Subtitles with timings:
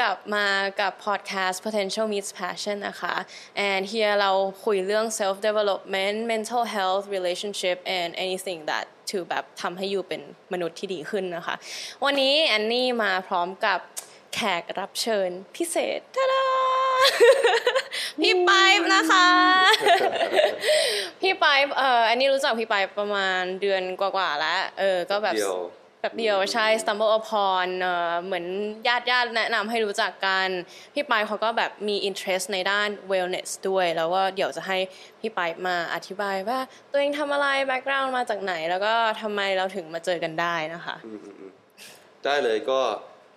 [0.00, 0.46] กลับมา
[0.80, 3.14] กับ podcast potential meets passion นะคะ
[3.68, 4.30] and here เรา
[4.64, 10.22] คุยเรื่อง self development mental health relationship and anything that to แบบทำให้อยู่เป็น
[10.52, 11.54] มนุษย์ที่ดีขึ้นนะคะ
[12.04, 13.80] วันนี้แอนนี่มาพร้อมกับ
[14.34, 16.46] แขกรับเชิญพิเศษทาดา
[18.20, 18.50] พี่ไป
[18.94, 19.28] นะคะ
[21.20, 21.44] พี่ไป
[21.76, 25.34] เอ่ออันนี้รู้จักพี่ไปประมาณเดือนกว่าๆแล้ว เออ ก็แบบ
[26.02, 27.68] แบบเดียวใช่ stumble upon
[28.24, 28.46] เหมือน
[28.88, 30.48] ญาติญาติแนะนำให้รู้จักกัน
[30.94, 34.78] พี่ปายเขาก็แบบมี interest ในด้าน wellness ด้วย แล้วก็เดี๋ยวจะให้
[35.20, 36.58] พี่ปายมาอธิบายว่า
[36.90, 40.96] ตัวเองทำอะไร background มาจากไหน แล้วก็ทำไมเราถึงมาเจอกันได้นะคะ
[42.24, 42.80] ได้เลยก็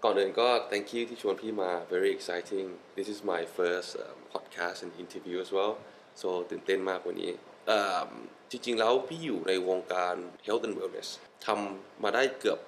[0.03, 2.65] ก่อนอื่นก็ thank you ที่ชวนพี่มา very exciting
[2.97, 5.73] this is my first um, podcast and interview as well
[6.21, 7.31] so ตื่นเต้นมากวันนี้
[7.67, 8.09] เอิ่ม
[8.51, 11.09] จริงๆแล้วพี่อยู่ในวงการ health and wellness
[11.45, 12.59] ทำมาได้เกือบ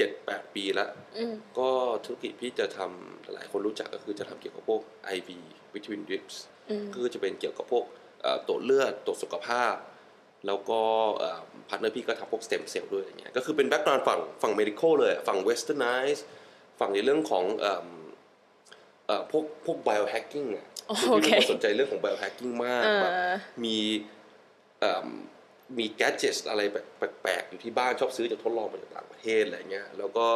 [0.00, 0.90] 7-8ปีแล้ว
[1.58, 1.70] ก็
[2.04, 4.80] ธุรกิจพี่จะทำหลายคนรู้จักก็คือจะทำเกี่ยวกับพวก
[5.16, 5.28] IV
[5.74, 6.34] vitamin drips
[6.92, 7.84] ก็จะเป็นเกี่ยวกับพวก
[8.22, 9.74] เอ่อตรวจเลือดตรวจสุขภาพ
[10.46, 10.80] แล้วก็
[11.68, 16.22] partner พี่ก็ทำพวกสเต็มเซลล์ด้วยอะไรเงี้ยก็คือเป็น background ฝั่งฝั่ง medical เลยฝั่ง westernized
[16.80, 17.86] ฝั่งในเรื่องของเอิ่ม
[19.06, 23.12] เอ่อพวกพวก biohacking อะโอเคพี่เป็นคนสนใจเรื่องของ biohacking มากเออแบบ
[23.64, 23.78] มี
[25.64, 26.86] เอิ่มมี gadgets อะไรแบบ
[27.22, 30.26] แปลกๆอยู่ที่บ้านชอบซื้อจากทดลองมาจากต่างประเทศอะไรเงี้ยแล้วก็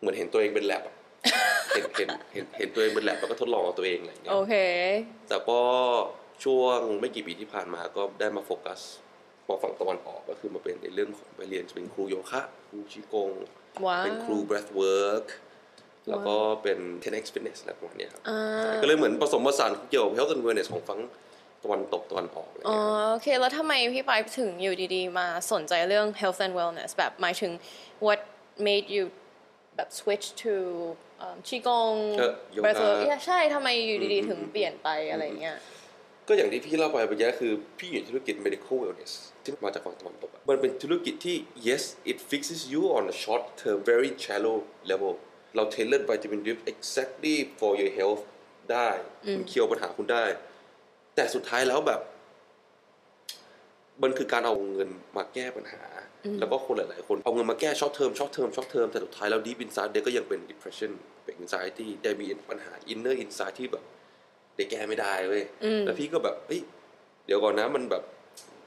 [0.00, 0.96] เหมือนเห็นตัวเองเป็นแลบอะ
[1.74, 4.54] เห็นเห็นเห็นเห็นตัวเองเป็นแลบแล้วก็ทดลองกับตัวเองอะไรเงี้ยโอเค
[5.28, 5.60] แต่ก็
[6.44, 8.80] ช่วงไม่กี่ปีที่ผ่านมาก็ได้มาโฟกัส
[9.48, 13.30] มาฝั่งตะวันออกก็คือมาเป็นในเรื่องของไปเรียนเป็นครูโยคะครูชีกง
[13.86, 15.26] ว้าวเป็นครู breath work
[16.08, 21.00] แล้วก็เป็น 10x fitness อะไรประมาณเนี้ยครับอ่าก็เลยเหมือนผสมผสานเกี่ยวกับ health and wellness ของฝั่ง
[21.64, 27.52] ตะวันตกตะวันออกอะไรอ๋อเงี้ยครับโอเค แล้วทำไมพี่ไปายถึงอยู่ดีๆ มาสนใจเรื่อง health and wellness แบบหมายถึง
[28.06, 28.20] what
[28.66, 29.04] made you
[29.76, 30.54] แบบ switch to
[31.48, 35.56] ชีกงเออโยคะ breath work yeah ใช่ทำไมอยู่ดีๆ ถึงเปลี่ยนไปอะไรเงี้ย
[36.28, 41.36] ก็อย่างที่พี่เล่าไปเมื่อกี้คือพี่อยู่ในธุรกิจ medical wellness ที่มาจากฝั่งตะวันตกอะมันเป็นธุรกิจที่
[41.68, 44.56] yes it fixes you on a short term very shallow
[44.90, 45.12] level
[45.56, 48.22] เรา tailor vitamin drip exactly for your health
[48.72, 48.88] ได้
[49.32, 50.24] คุณเคียวปัญหาคุณได้
[51.14, 52.00] แต่สุดท้ายแล้วแบบ
[54.02, 55.82] มันคือการเอาเงินมาแก้ปัญหา
[56.38, 60.92] แล้วก็คนหลาย ๆ คนเอาเงินมาแก้ short term short term short term แต่สุดท้ายแล้ว deep inside เด็กก็ยังเป็น depression
[61.24, 63.84] เป็น anxiety ได้มีปัญหา inner inside ที่แบบ
[64.56, 65.44] เด็กแก้ไม่ได้เว้ย
[65.84, 66.60] แล้วพี่ก็แบบเฮ้ย
[67.26, 68.02] เดี๋ยวก่อนนะมันแบบ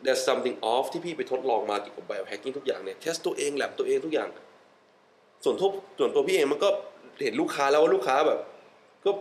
[0.06, 4.30] there's something off ที่พี่ไปทดลองมาเกี่ยวกับ biohacking ทุกอย่างเนี่ย test ตัวเองแลบตัวเองทุกอย่าง
[5.44, 6.70] ส่วนทุกส่วนตัวพี่เองมันก็
[7.24, 8.40] เห็นลูกค้าแล้วว่าลูกค้าแบบ
[9.06, 9.12] ก็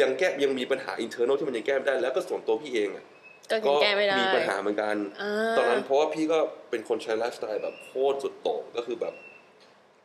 [0.00, 3.04] ยังแก้ยังมีปัญหา internal ที่มันยังแก้ไม่ได้ แล้วก็ส่วนตัวพี่เองอะ
[3.50, 6.38] ก็ยังแก้ไม่ได้มีปัญหาเหมือนกันอ่าตอนนั้นเพราะว่าพี่ก็
[6.70, 9.14] เป็นคนใช้ไลฟ์สไตล์แบบโคตรสุดโต่งก็คือแบบ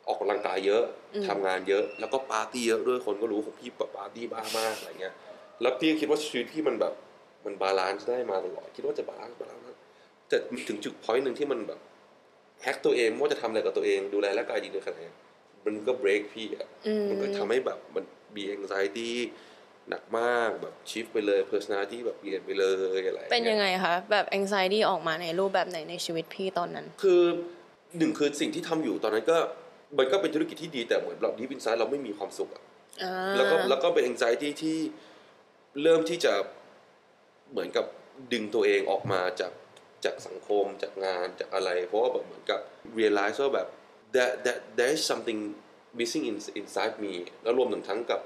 [0.08, 0.84] ออกกำลังกายเยอะ
[1.28, 5.16] ทำงานเยอะ แล้วก็ปาร์ตี้เยอะด้วยคนก็รู้ของพี่แบบปาร์ตี้บ้ามากอะไรเงี้ย
[5.62, 6.94] แล้วพี่ก็คิดว่าชีวิตพี่มันแบบ
[7.46, 9.80] มัน balance ได้มาตลอดคิดว่าจะ balance balance
[10.30, 10.38] แต่
[10.68, 11.80] ถึงจุด point หนึ่งที่มันแบบ
[12.64, 15.04] แฮกตัวเองว่าจะทำอะไรกับตัวเองดูแลร่างกายดีเลยขนาดไหน
[15.66, 16.68] มันก็เบรกพี่อะ
[17.10, 18.04] มันก็ทำให้แบบมัน
[18.36, 19.10] มี anxiety
[19.90, 22.66] หนักมากแบบชิฟไปเลย personality แบบเปลี่ยนไปเล
[23.00, 27.22] ยอะไรงี้เป็นยังไงคะแบบ anxiety ออกมาในรูปแบบไหนในชีวิตพี่ตอนนั้น คือ
[27.98, 29.38] หนึ่งคือสิ่งที่ทำอยู่ตอนนั้นก็
[29.98, 32.64] มันก็เป็นธุรกิจที่ดีแต่เหมือนเราดีวินไซด์เราไม่มีความสุขอะ
[33.04, 34.78] อ่าแล้วก็แล้วก็เป็น anxiety ที่
[35.84, 36.34] เริ่มที่จะ
[37.52, 37.86] เหมือนกับ
[38.34, 39.52] ดึงตัวเองออกมาจาก
[40.06, 42.60] จากสังคมจากงานจากอะไร เพราะว่าแบบเหมือนกับ
[43.00, 43.68] realize ว่าแบบ
[44.16, 45.40] that that there is something
[46.00, 48.22] missing in inside me แล้วรวมถึงทั้งกับ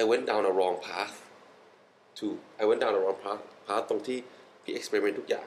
[0.00, 1.14] I went down a wrong path
[2.18, 2.26] to
[2.62, 4.18] I went down a wrong path path ตรงที่
[4.62, 5.46] พี่ experiment ทุกอย่าง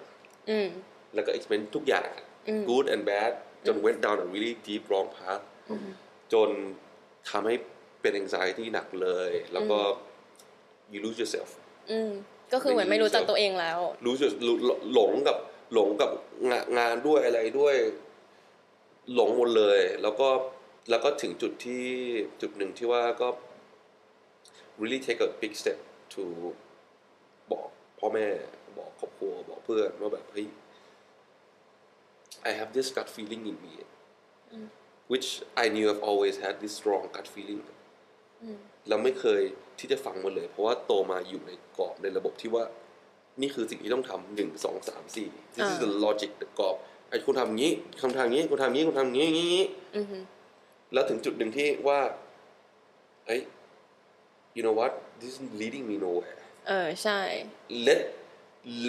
[0.49, 0.67] อืม
[1.15, 2.09] แล้วก็ experiment ทุกอย่าง
[2.69, 3.31] good and bad
[3.67, 5.43] จน went down a really deep wrong path
[6.33, 6.49] จน
[7.29, 7.55] ทำให้
[8.01, 9.79] เป็น anxiety หนักเลย แล้วก็
[10.91, 11.49] you lose yourself
[11.91, 12.11] อืม
[12.53, 14.31] ก็คือเหมือนไม่รู้จักตัวเองแล้ว รู้สึก
[14.93, 15.37] หลงกับ
[15.73, 16.11] หลงกับ
[16.49, 17.75] งานงานด้วยอะไรด้วย
[19.13, 20.29] หลงหมดเลย แล้วก็
[20.89, 21.85] แล้วก็ถึงจุดที่
[22.41, 23.27] จุดหนึ่งที่ว่าก็
[24.81, 25.79] really take a big step
[26.13, 26.23] to
[27.51, 27.67] บอก
[27.99, 28.27] พ่อแม่
[28.77, 30.47] บอกครอบครัวบอกเพื่อนว่าแบบเฮ้ย
[32.49, 33.73] I have this gut feeling in me
[35.11, 35.29] which
[35.63, 37.63] I knew I've always had this strong gut feeling
[38.89, 39.41] เราไม่เคย
[39.79, 42.63] ที่จะฟังมันเลย เพราะว่าโตมาอยู่ในกรอบในระบบที่ว่า
[43.41, 46.75] นี่คือสิ่งที่ต้องทำหนึ่งสองสามสี่ this is the logic กรอบ
[47.09, 47.71] ไอ้คุณทำอย่างนี้
[48.01, 49.65] คำทางนี้คุณทำอย่างนี้คุณทำอย่างนี้อย่างนี้
[50.93, 51.99] แล้วถึงจุดหนึ่งที่ว่า
[53.25, 53.41] เอ้ย
[54.55, 54.91] you know what
[55.21, 57.19] this is leading me nowhere เออใช่
[57.87, 58.01] let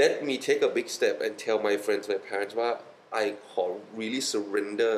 [0.01, 2.71] let me take a big step and tell my friends my parents ว่า
[3.23, 3.65] I ขอ
[4.01, 4.95] really surrender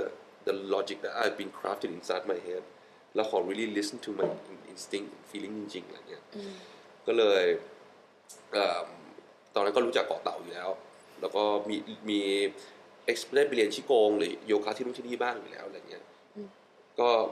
[0.49, 2.65] the logic that I've been crafted inside my head
[3.15, 4.29] แล้วขอ really listen to my
[4.73, 6.23] instinct feeling จริงๆอะไรเงี้ย
[7.06, 7.44] ก็เลย
[8.53, 8.82] เอ่อ
[9.55, 10.70] ตอนนั้นก็รู้จักเกาะเต่าอยู่แล้ว
[11.20, 11.76] แล้วก็มี
[12.11, 12.20] มี
[13.11, 16.05] ex ได้ไปเรียนชิโกงหรือโยคะที่นู่นที่นี่บ้างอยู่แล้วอะไรเงี้ย
[17.00, 17.25] ก็เอ่อ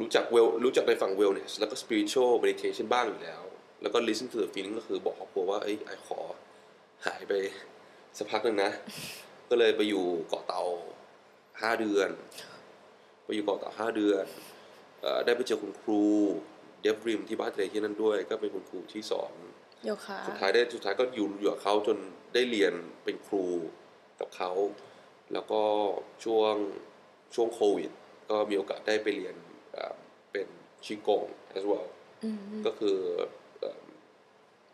[0.00, 3.42] รู้จักเวลรู้จักในฝั่ง wellness แล้วก็ spiritual meditation บ้างอยู่แล้ว
[3.82, 6.20] แล้วก็ listen to the feeling ก็คือบอกครอบครัวว่าเอ้ยไอขอ
[7.06, 7.32] หายไป
[8.18, 8.70] สักพักหนึ่งนะ
[9.50, 10.62] ก็เลยไปอยู่เกาะเต่า
[11.62, 12.10] ห้าเดือน
[13.24, 14.24] ไปอยู่เกาะเต่าห้าเดือน
[15.02, 16.02] เอ่อได้ไปเจอคุณครู
[16.80, 19.32] เดฟริมที่บ้านทะเลที่นั่นด้วย ก็เป็นคุณครูที่สอน
[19.86, 21.98] โยคะสุดท้ายได้สุดท้ายก็อยู่อยู่กับเขาจน
[22.34, 22.72] ได้เรียน
[23.04, 23.44] เป็นครู
[24.20, 24.50] กับเขา
[25.32, 25.62] แล้วก็
[26.24, 26.54] ช่วง
[27.34, 27.90] ช่วงโควิด
[28.30, 29.36] ก็มีโอกาสได้ไปเรียน
[30.82, 31.26] เอ่อเป็นชิกง
[31.56, 31.86] as well
[32.66, 32.96] ก็คือ
[33.60, 33.80] เอ่อ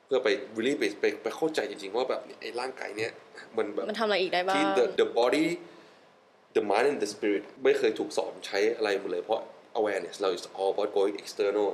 [0.06, 3.12] เพื่อไป really ไปไปไปเข้าใจจริงๆ ว่าแบบไอ้ร่างกายเนี้ย
[3.56, 5.46] มันแบบมันทำอะไรอีกได้บ้างที่ the the body
[6.56, 9.40] the mind and the spirit ไม่เคยถูกสอนใช้อะไรหมดเลยเพราะ
[9.80, 11.68] awareness เรา is all about going external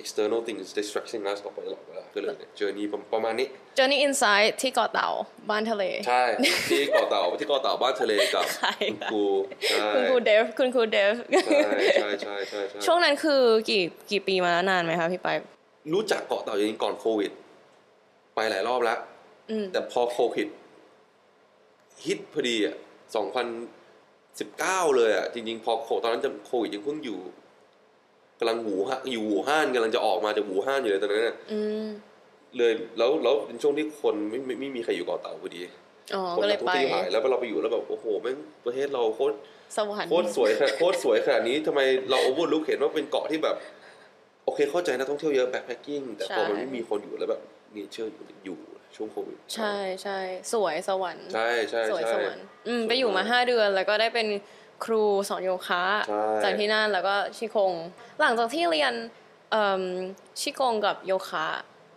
[0.00, 5.08] external things distraction us ออกไปตลอดเวลาก็เลยเจอนี้ประมาณนี้ Journey Inside ที่เกาะเต่า
[5.50, 6.22] บ้านทะเล ใช่
[6.70, 9.24] ที่เกาะเต่าที่เกาะเต่าบ้านทะเลกับใช่คุณค่ะครู
[9.70, 11.14] ใช่คุณครูเดฟคุณครูเดฟ
[11.44, 15.36] ใช่ใช่ใช่ใช่ใช่ช่วงนั้นคือกี่กี่ปีมาแล้วนานไหมคะพี่ไปาย
[15.92, 17.30] รู้จักเกาะเต่าจริงๆก่อนโควิด
[18.34, 18.98] ไปหลายรอบแล้ว
[19.50, 20.48] อืมแต่พอโควิด
[22.04, 22.76] ฮิตพอดีอะ
[23.16, 23.46] สองพัน
[24.40, 27.18] สิบเก้าเลยอะจริงๆ พอโคตอนนั้นจะโควิดยังเพิ่งอยู่
[28.40, 31.86] กำลังหูฮะอยู่หูห้านกำลังจะออกมาจากหูห้านอยู่เลยตอนนั้นน่ะอืม
[32.56, 35.60] เลยแล้วแล้วเป็นช่วงที่คนไม่ไม่ไม่มีใครอยู่เกาะเต่าพอดี
[36.14, 39.34] อ๋อคนก็เลนัยกท่องไปเที่ยวหายแล้วเราไปอยู่แล้วแบบโอ้โหแม่งประเทศเราโคตร
[39.76, 43.56] สวรรค์โคตรสวยขนาดโคตรสวยขนาดนี้ทำไมเรา overlook เห็นว่าเป็นเกาะที่แบบ
[44.44, 47.40] โอเคเข้าใจนักท่องเที่ยวเยอะ backpacking แต่พอมันไม่มีคนอยู่แล้วแบบ
[47.72, 48.12] nature
[48.46, 48.58] อยู่
[48.96, 50.18] ช่วงโควิดใช่ใช่
[50.52, 54.26] สวยสวรรค์ ใช่ใช่สวยใช่สวรรค์อืมสวยไปอยู่มามากห้าเดือนแล้วก็ได้เป็น
[54.84, 57.72] ครูสอนโยคะใช่จากที่นั่นแล้วก็ชี่กง
[58.20, 58.94] หลังจากที่เรียน
[59.50, 59.82] เอิ่ม
[60.40, 61.46] ชี่กงกับโยคะ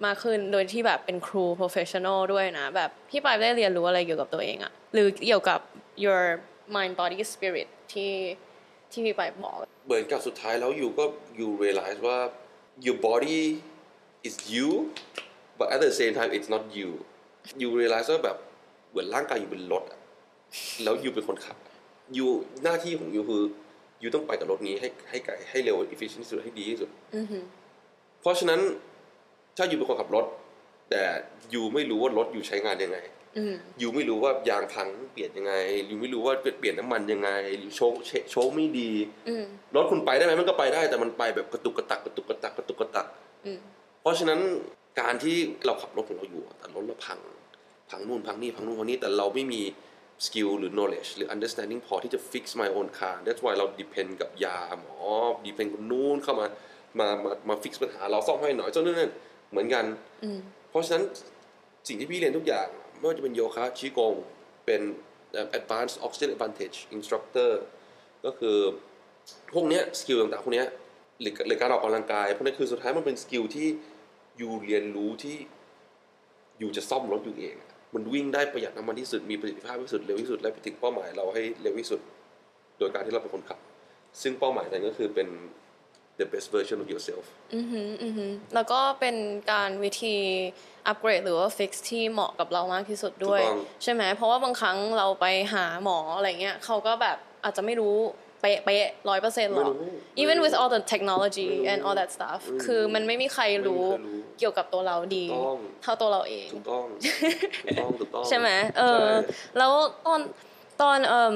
[0.06, 5.59] มากขึ้นโดยที่แบบเป็นครู professional ด้วยนะ แบบพี่ไปป์ได้เรียนรู้อะไรเกี่ยวกับตัวเองอะหรือเกี่ยวกับ
[6.03, 6.21] your
[6.75, 8.13] mind body spirit ที่
[8.91, 11.06] ที่พี่ปายบอกเหมือนกับสุดท้ายแล้วอยู่ก็
[11.38, 12.18] อยู่ realize ว่า
[12.85, 13.41] your body
[14.27, 14.69] is you
[15.59, 16.89] but at the same time it's not you
[17.62, 18.38] you realize ว่าแบบ
[18.89, 20.00] เหมือนร่างกายอยู่เป็นรถอะ
[20.83, 21.72] แล้วอยู่เป็นคนขับอ
[22.17, 22.29] ยู่
[22.63, 23.44] หน้าที่ของอยู่คือ
[24.01, 27.44] อยู่ต้องไปกับรถนี้ให้ให้ไกลให้เร็ว efficient ที่สุดให้ดีที่สุดอือหือ
[28.21, 28.59] เพราะฉะนั้น
[29.57, 30.25] ถ้าอยู่เป็นคนขับรถ
[30.89, 31.03] แต่
[31.51, 32.97] อยู่ไม่รู้ว่ารถอยู่ใช้งานยังไง
[33.38, 35.53] อืมอยู่ไม่รู้ว่ายางพังเปลี่ยนยังไง
[35.88, 37.29] อยู่ไม่รู้ว่าเปลี่ยนน้ำมันยังไง
[37.59, 37.94] หรือโชค
[38.31, 38.91] โชคไม่ดี
[39.27, 39.44] อืม
[39.75, 43.07] รถคุณไปได้ไหมมันก็ไปได้ แต่มันไปแบบกระตุกกระตักกระตุกกระตักกระตุกกระตัก
[43.45, 43.57] อืม
[44.01, 44.39] เพราะฉะนั้น
[44.99, 45.35] การที่
[45.65, 47.19] เราขับรถของเราอยู่อะแต่รถเราพัง
[47.89, 49.61] พังนู่นพังนี่พังนู่นพังนี่แต่เราไม่มี
[50.25, 54.98] สกิลหรือ knowledge หรือ understanding พอที่จะ fix my own car that's why เรา depend กับยาหมอ
[55.45, 56.48] depend คนนู้นเข้ามา
[57.00, 59.12] มามามา fix ปัญหาเราซ่อมให้หน่อยเจ้านั่นนั่น
[59.51, 59.86] เหมือนกัน
[60.24, 60.39] อืม
[60.69, 61.04] เพราะฉะนั้น
[61.88, 62.68] สิ่งที่พี่เรียนทุกอย่าง
[62.98, 64.13] ไม่ว่าจะเป็นโยคะชี่กง
[64.65, 64.81] เป็น
[65.33, 67.51] เอ่อ advanced oxygen advantage instructor
[68.25, 68.57] ก็คือ
[69.54, 70.68] พวกเนี้ย skill ต่างๆพวกเนี้ย
[71.21, 73.68] หรือหรือการออกกำลังกายพวกนี้คือสุดท้ายมันเป็น skill ที่
[74.37, 75.35] you เรียนรู้ที่
[76.59, 82.02] you จะซ่อมรถ you เองอะ มันวิ่งได้ประหยัดน้ำมันที่สุดมีประสิทธิภาพที่สุดเร็วที่สุดและไปถึงเป้าหมายเราให้เร็วที่สุด
[82.80, 83.59] โดยการที่เราเป็นคนขับ
[84.21, 85.28] ซึ่งเป้าหมายนั้นก็คือเป็น
[86.19, 89.16] the best version of yourself อือหืออือหือแล้วก็เป็น
[89.52, 90.16] การวิธี
[90.88, 97.97] อัปเกรดหรือว่าฟิกซ์ที่เหมาะกับเรามากที่สุดด้วยถูกต้องใช่ไหมเพราะว่าบางครั้งเราไปหาหมออะไรเงี้ยเขาก็แบบอาจจะไม่รู้
[98.44, 106.85] เป๊ะเป๊ะร้อยเปอร์เซ็นต์หรอกไม่รู้ even ไม่รู้ with all the technology ไม่รู้ and all that stuff ไม่รู้คือมันไม่มีใครรู้ไม่มีใครรู้เกี่ยวกับตัวเราดีถูกต้องเท่าตัวเราเอง ถูกต้อง
[107.64, 109.73] ถูกต้องถูกต้องใช่ไหมเออใช่แล้ว
[110.07, 110.19] ตอน
[110.81, 111.35] ตอนเอ่ม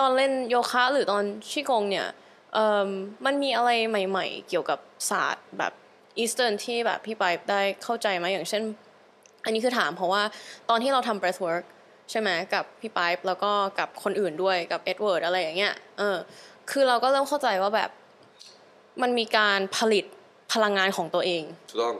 [0.00, 2.06] ตอนเล่นโยคะหรือตอนชี่กงเนี่ย
[2.54, 2.88] เอ่ม
[3.26, 4.78] มันมีอะไรใหม่ ๆ เกี่ยวกับ
[5.10, 5.72] ศาสตร์แบบ
[6.18, 8.62] Eastern ที่แบบพี่ไปป์ได้เข้าใจไหมอย่างเช่น
[9.44, 10.22] อันนี้คือถามเพราะว่า
[10.68, 11.64] ตอนที่เราทำ breathwork
[12.10, 16.16] ใช่ไหมกับพี่ไปป์แล้วก็กับคนอื่นด้วยกับเอ็ดเวิร์ดอะไรอย่างเงี้ยเออ
[16.70, 17.90] คือเราก็เริ่มเข้าใจว่าแบบ
[19.02, 20.04] มันมีการผลิต
[20.52, 21.94] พลังงานของตัวเองถูกต้อง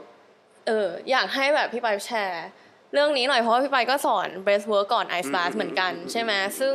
[0.67, 2.45] เอออยากให้แบบพี่ไปายแชร์
[2.93, 6.73] เรื่องนี้หน่อยเพราะว่าพี่ไปายก็สอน breathwork ก่อน ice bath เหมือนกันใช่ไหมซึ่ง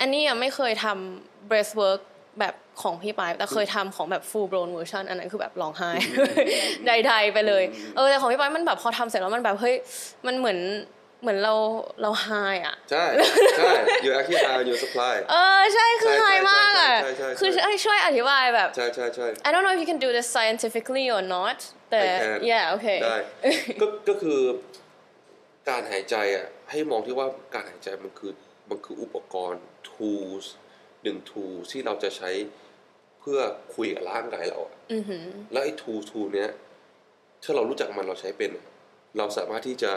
[0.00, 2.00] อันนี้ยังไม่เคยทำ breathwork
[2.40, 5.90] แบบของพี่ไปายแต่เคยทำของแบบ full blown version อันนั้นคือแบบร้องไห้
[6.86, 7.64] ใดๆไปเลย
[7.96, 9.74] เออแต่ของพี่ไปายมันแบบพอทำเสร็จแล้วมันแบบเฮ้ย
[10.26, 10.58] มันเหมือน
[11.22, 11.54] เหมือนเรา
[12.02, 12.28] เราไฮ
[12.66, 13.04] อะ ใช่
[13.58, 13.72] ใช่
[14.04, 17.01] you actually have your supply เออ ใช่คือใช่ไฮใช่มากอะใช่ใช่ใช่
[17.42, 21.58] คือให้ช่วยอธิบายแบบ ใช่ใช่ใช่ I don't know if you can do this scientifically or not
[21.90, 23.16] แต่ I can yeah okay ได้
[23.80, 24.40] ก็ก็คือ
[25.68, 28.32] การหายใจอะให้มองที่ว่าการหายใจมันคือ
[28.70, 30.44] มันคืออุปกรณ์ tools
[31.02, 32.30] หนึ่ง tools ที่เราจะใช้
[33.20, 33.40] เพื่อ
[33.74, 34.74] คุยกับร่างกายเราอะ
[35.52, 36.50] แล้วไอ้ tool tool เนี้ย
[37.42, 38.66] ถ้าเรารู้จักมันเราใช้เป็นอะ
[39.18, 39.92] เราสามารถที่จะ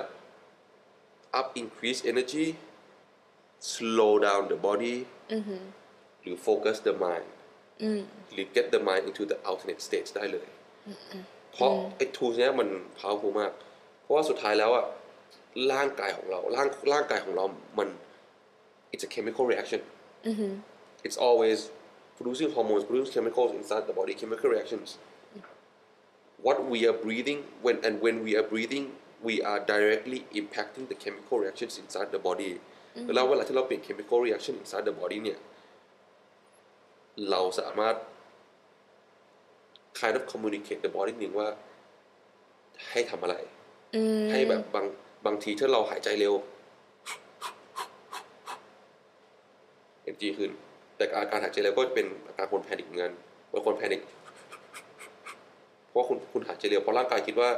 [1.39, 2.47] up increase energy
[3.73, 4.95] slow down the body
[6.21, 7.27] หรือ focus the mind
[8.33, 10.47] หรือ get the mind into the alternate states ได้เลย
[11.53, 13.51] เพราะไอ้ tools เนี้ยมัน powerful มาก
[14.01, 14.85] เพราะว่าสุดท้ายแล้วอะ
[15.73, 17.45] ร่างกายของเราร่างร่างกายของเรา
[17.79, 17.89] มัน
[18.93, 19.81] it's a chemical reaction
[21.05, 21.59] it's always
[22.17, 24.87] producing hormones producing chemicals inside the body chemical reactions
[26.45, 28.85] what we are breathing when and when we are breathing
[29.27, 32.51] we are directly impacting the chemical reactions inside the body
[33.15, 35.39] แล้วเวลาที่เราเปลี่ยน chemical reaction inside the body เนี่ย
[37.31, 37.95] เราสามารถ
[39.99, 41.47] kind of communicate the body หนึ่งว่า
[42.89, 43.35] ให้ทำอะไร
[44.31, 44.85] ให้แบบบาง
[45.25, 46.33] บางทีถ้าเราหายใจเร็ว
[50.03, 50.51] เอ็นจีขึ้น
[50.97, 53.11] แต่อาการหายใจเร็วก็เป็นอาการคนแพนิคเหมือนกัน
[53.53, 54.01] บางคนแพนิค
[55.87, 57.49] เพราะว่าคุณคุณหายใจเร็วเพราะร่างกายคิดว่า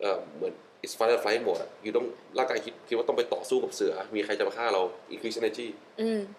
[0.00, 0.54] เออเหมือน
[0.84, 2.06] it's fight or flight mode อะอยู่ต้อง
[2.38, 4.82] ร่างกายคิดคิดว่าต้องไปต่อสู้กับเสือ มีใครจะมาฆ่าเรา
[5.14, 5.66] increase energy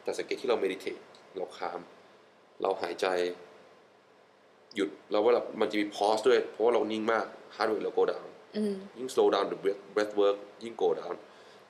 [0.04, 1.00] แต่สังเกตที่เรา meditate
[1.38, 1.80] เราคาม
[2.62, 3.08] เราหายใจ
[4.76, 8.28] หยุดแล้วว่ามันจะมี pause ด้วย เพราะว่าเรานิ่งมาก heart rate เรา go down
[8.98, 11.16] ยิ่ง slow down the breath breath work ยิ่ง go down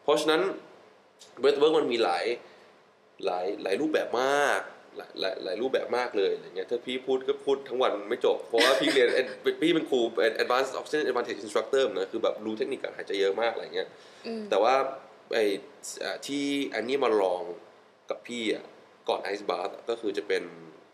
[0.03, 0.41] เพราะฉะนั้น
[1.41, 2.25] breath work มันมีหลาย
[3.25, 4.61] หลายหลายรูปแบบมาก
[4.97, 9.09] หลายหลายหลายรูปแบบมากเลยอะไรเงี้ยถ้าพี่พูดก็พูดทั้งวันไม่จบ เพราะว่าพี่เรียน
[9.61, 13.87] พี่เป็นครูเป็น advanced oxygen advantage instructor นะคือแบบรู้เทคนิคการหายใจเยอะมากอะไรเงี้ย
[14.49, 14.75] แต่ว่า
[15.33, 15.45] ไอ้
[16.27, 17.41] ที่อันนี้มาลอง
[18.09, 18.65] กับพี่อะ
[19.09, 20.43] ก่อน ice bath ก็คือจะเป็น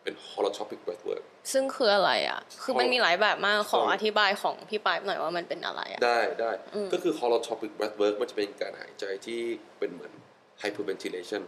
[0.04, 6.52] เป็น holotropic breath work ซึ่งคืออะไรอะ คือมันมีหลายแบบมากขออธิบายของพี่ปายหน่อยว่ามันเป็นอะไรอะ ได้ได้
[6.94, 9.42] ก็คือ holotropic breath work มันจะเป็นการหายใจที่
[9.80, 10.14] เป็นเหมือน
[10.62, 11.42] hyperventilation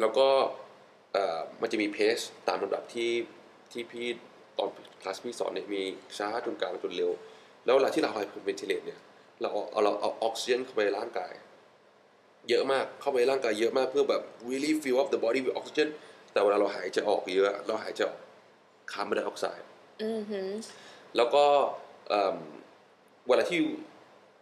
[0.00, 0.28] แล้วก็
[1.60, 2.16] มันจะมีเพส
[2.48, 3.12] ตามลำดับที่
[3.72, 4.06] ที่พี่
[4.58, 4.68] ตอน
[5.02, 5.82] คลาสพี่สอนเนี่ยมี
[6.18, 7.10] ช้าจนกลางจนเร็ว
[7.64, 9.00] แล้วเวลาที่เรา hyperventilate เนี่ย
[9.40, 11.32] เราเอาเราเอาออกซิเจนเข้าไปในร่างกาย
[12.50, 15.88] เยอะมากเข้าไปในร่างกายเยอะมากเพื่อแบบ really fill up the body with oxygen
[16.32, 18.20] แต่เวลาเราหายใจออกเยอะเราหายใจออก
[18.92, 19.66] คาร์บอนไดออกไซด์
[21.16, 21.44] แล้วก็
[23.28, 23.60] เวลาที่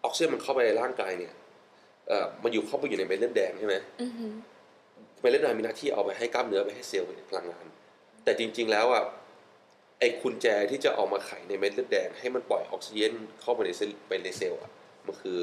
[0.05, 1.35] ออกซิเจนมันเข้าไปในร่างกายเนี่ย
[2.43, 3.77] มันอยู่เข้าไปอยู่ในเม็ดเลือดแดงใช่ไหม
[5.21, 7.67] เม็ดเลือดแดงมีหน้าที่เอาไปให้กล้ามเนื้อไปให้เซลล์เป็นพลังงาน
[8.25, 9.05] แต่จริง ๆ แล้วอะ
[10.01, 14.71] ไอ้กุญแจที่จะเอามาไขในเม็ดเลือดแดง ให้มันปล่อยออกซิเจนเข้าไปในเซลล์ไปในเซลล์อะ
[15.07, 15.39] มันคือ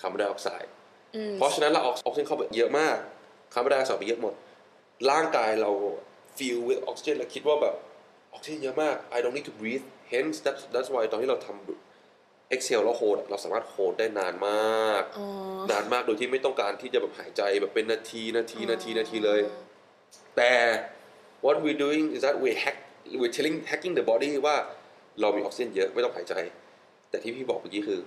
[0.00, 0.72] คาร์บอนไดออกไซด์
[1.36, 2.96] เพราะฉะนั้นเราออกซิเจนเข้าไปเยอะมาก
[3.52, 4.34] คาร์บอนไดออกไซด์ไปเยอะหมด
[5.10, 5.70] ร่างกายเรา
[6.36, 7.74] fill with oxygen แล้วคิดว่าแบบ
[8.32, 15.02] ออกซิเจนเยอะมาก I don't need to breathe hence that's that's why ตอนที่เราทำ Excel แล้วโฮดเราสามารถโฮดได้นานมาก
[15.70, 19.40] นานมากโดยที่ไม่ต้องการที่จะแบบหายใจแบบเป็นนาทีนาทีนาทีนาทีเลย
[20.36, 20.52] แต่
[21.44, 22.76] what we doing is that we hack
[23.20, 24.56] we telling hacking the body ว่า
[25.20, 26.34] เรามีออกซิเจนเยอะไม่ต้องหายใจ
[27.10, 28.00] แต่ที่พี่บอกเมื่อกี้คือ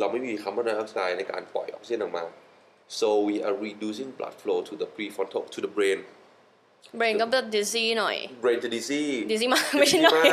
[0.00, 2.24] เราไม่มีคาร์บอนไดออกไซด์ในการปล่อยออกซิเจนออกมา
[3.00, 5.98] so we are reducing blood flow to the prefrontal to the brain
[6.96, 10.24] brain ก็แบบ dizzy หน่อย brain จะ dizzy dizzy มากไม่ใช่หน่อย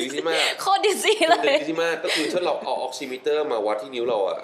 [0.00, 4.40] dizzy มากโคตร dizzy เลย dizzy มากก็คือถ้าเราเอา oximeter มาวัดที่นิ้วเราอะ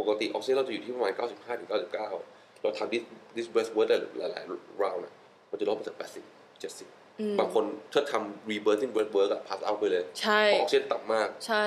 [0.00, 3.02] ปกติออกซิเจนเราจะอยู่ที่ประมาณ 95ถึง99 เราทำ this
[3.36, 3.88] this breath work
[4.18, 5.12] หลายๆ round อะ
[5.50, 11.66] มันจะลดมาจาก 80 70 บางคนถ้าทำ rebirthing breath work อะ pass out ไปเลยใช่เพราะออกซิเจนต่ำมาก ใช่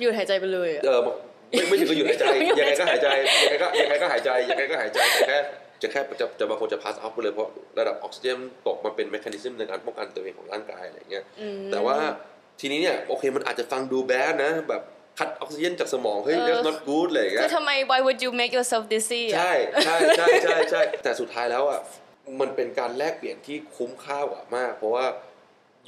[0.00, 1.00] หยุดหายใจไปเลยอะ เออ
[1.50, 2.26] ไม่ไม่ถึงกับหยุดหายใจ
[2.58, 3.08] ยังไงก็หายใจ
[3.42, 5.38] ยังไงก็ยังไงก็หายใจ ยังไงก็หายใจ แต่แค่
[5.82, 11.24] จะแค่จะจะบางคนจะ pass out ไปเลยเพราะระดับออกซิเจนตกมันเป็น mechanism ในการป้องกันตัวเองของร่างกายอะไรเงี้ย
[11.72, 11.96] แต่ว่า
[12.60, 14.82] ทีนี้เนี่ยโอเคมันอาจจะฟังดูแบดนะ แบบ
[15.18, 19.52] คัดออกซิเจนจากสมองเฮ้ย that's not good อะไรเงี้คือย ทำไม why would you make yourself dizzy อะ ใช่
[19.84, 21.80] ใช่ใช่ใช่ใช่แต่สุดท้ายแล้วอะ
[22.40, 25.04] มันเป็นการแลกเปลี่ยนที่คุ้มค่ากว่ามาก เพราะว่า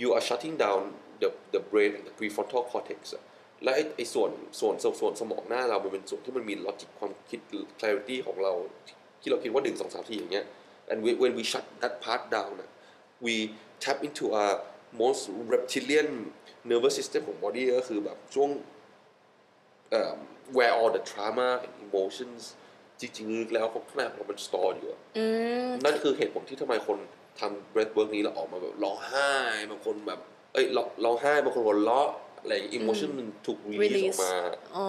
[0.00, 0.81] you are shutting down
[1.23, 3.23] the the brain and the prefrontal cortex อะ
[3.62, 7.41] และไอ้ไอ้ส่วนส่วนส่วนส่วนสมองหน้าเรามันเป็นส่วนที่มันมี logic ความคิด
[7.81, 8.53] clarity ของเรา
[9.21, 10.47] ที่เราคิดว่าหนึ่งสองสามสี่อย่างเงี้ย
[10.91, 12.71] and when when we shut that part down อะ
[13.27, 13.35] we
[13.85, 14.55] tap into our
[15.03, 15.23] most
[15.53, 16.09] reptilian
[16.71, 18.50] nervous system ของ body ก็คือแบบช่วง
[19.99, 20.19] um,
[20.57, 22.43] where all the trauma and emotions
[23.00, 25.00] จริงๆลึกแล้วข้างในของเรามัน store อยู่อะ
[25.85, 26.99] นั่นคือเหตุผลที่ทำไมคน
[27.41, 29.31] ทำ breath work นี้แล้วออกมาแบบร้องไห้
[29.71, 30.21] บางคนแบบ
[30.53, 32.09] เอ้ยร้องร้องไห้บางคนหัวเราะ
[32.42, 34.37] อะไรอย่าง emotion มันถูก release อ release อกมา
[34.76, 34.87] อ๋อ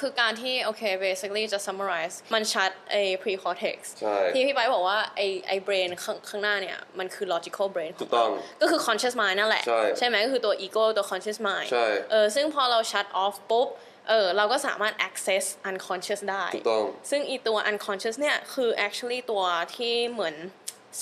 [0.00, 8.80] คือการที่ โอเค basically จะ summarize มันชัดไอ้ pre-cortex ใช่ที่พี่ไปบอกว่า ไอ้ไอ้ brain ข้างข้างหน้าเนี่ย มันคือ logical brain ขถูองกต้องเราก็คือ
[8.86, 9.64] conscious mind นั่นแหละ
[9.98, 13.68] ใช่ไหมก็คือตัว ego ตัว conscious mind ใช่เออซึ่งพอเรา shut off ปุ๊บ
[14.08, 19.42] เออเราก็สามารถ access unconscious ได้ ถูกต้อง ซึ่งอีตัว unconscious เนี่ย คือ actually ตัว
[19.76, 20.36] ที่เหมือน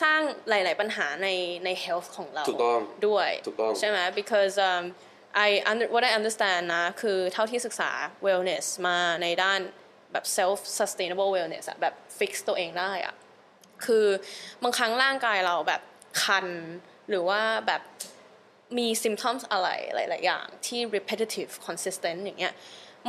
[0.02, 1.28] สร้างหลาย ๆ ปัญหาใน
[1.64, 4.84] ใน health ของเรา ถูกต้อง ด้วย ถูกต้อง ใช่ไหม because um,
[5.46, 7.90] I under what I understand นะ คือเท่าที่ศึกษา
[8.26, 9.60] wellness มาในด้าน
[10.12, 13.14] แบบ self sustainable wellness อะแบบ fix ตัวเองได้อะ
[13.84, 14.06] คือ
[14.62, 15.82] บางครั้งร่างกายเราแบบ
[16.22, 16.46] คัน
[17.08, 17.82] หรือว่าแบบ
[18.78, 22.54] มี symptoms อะไรหลาย ๆ อย่างที่ repetitive consistent อย่างเงี้ย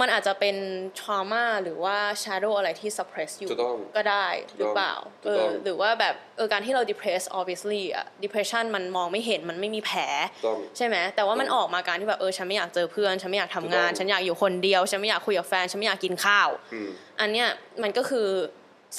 [0.01, 0.55] มันอาจจะเป็น
[0.99, 9.99] trauma หรือว่า shadow อะไรที่ suppress อยู่ถูกต้องก็ได้หรือเปล่าถูเอกต้อองหรือว่าแบบเออการที่เรา depress obviously อะ depression มันมองไม่เห็นมันไม่มีแผล
[10.45, 17.49] ต้องใช่ไหมแต่ว่ามันออกมาการที่แบบเออฉันไม่อยากเจอเพื่อนฉันไม่อยากทำงานถูกต้องฉันอยากอยู่คนเดียว ฉันไม่อยากคุยกับแฟน ฉันไม่อยากกินข้าวอืมอันเนี้ย
[17.83, 18.29] มันก็คือ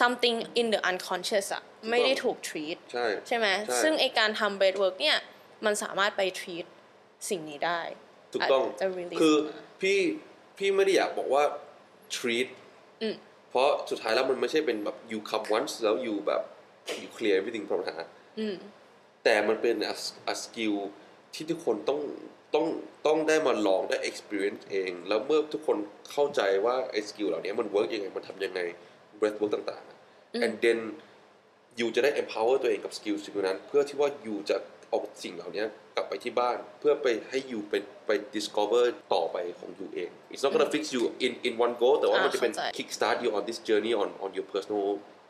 [0.01, 5.19] something in the unconscious อะไม่ได้ถูก treat ใช่ใช่ไหมใช่ซึ่งไอการทำ breath work เนี่ย
[5.65, 6.67] มันสามารถไป treat
[7.29, 7.81] สิ่งนี้ได้
[8.33, 9.99] ถูกต้องอาจจะ release คือมาพี่
[10.59, 11.43] พี่ไม่ได้อยากบอกว่า
[12.17, 12.49] treat
[13.03, 13.15] อืม
[13.51, 16.43] เพราะสุดท้ายแล้วมันไม่ใช่เป็นแบบ you come once แล้ว you แบบ
[17.03, 17.97] you clear everything ปัญหา
[18.39, 18.57] อืม
[19.25, 19.95] แต่มันเป็น a,
[20.33, 20.77] a skill
[21.35, 22.01] ที่ทุกคนต้อง
[22.55, 22.67] ต้อง
[23.07, 25.77] ต้องได้มาลองได้ experience เอง แล้วเมื่อทุกคน
[26.13, 28.61] เข้าใจว่าไอ้ skill เหล่านี้มัน work ยังไง มันทำยังไง
[29.19, 29.99] breath work ต่างๆอะ
[30.45, 30.79] and then
[31.79, 34.57] you จะได้ empower ตัวเองกับ skill สิ่งนั้น เพื่อที่ว่า you จะ
[34.97, 35.65] เอาสิ่งเหล่านี้
[35.97, 37.75] กลับไปที่บ้านเพื่อไปให้ you ไป
[38.07, 38.85] ไป discover
[39.15, 43.17] ต่อไปของ you เอง it's not gonna fix you in in one go แต่ว่ามันจะเป็นอ่าเข้าใจ kick start
[43.25, 44.85] you on this journey on on your personal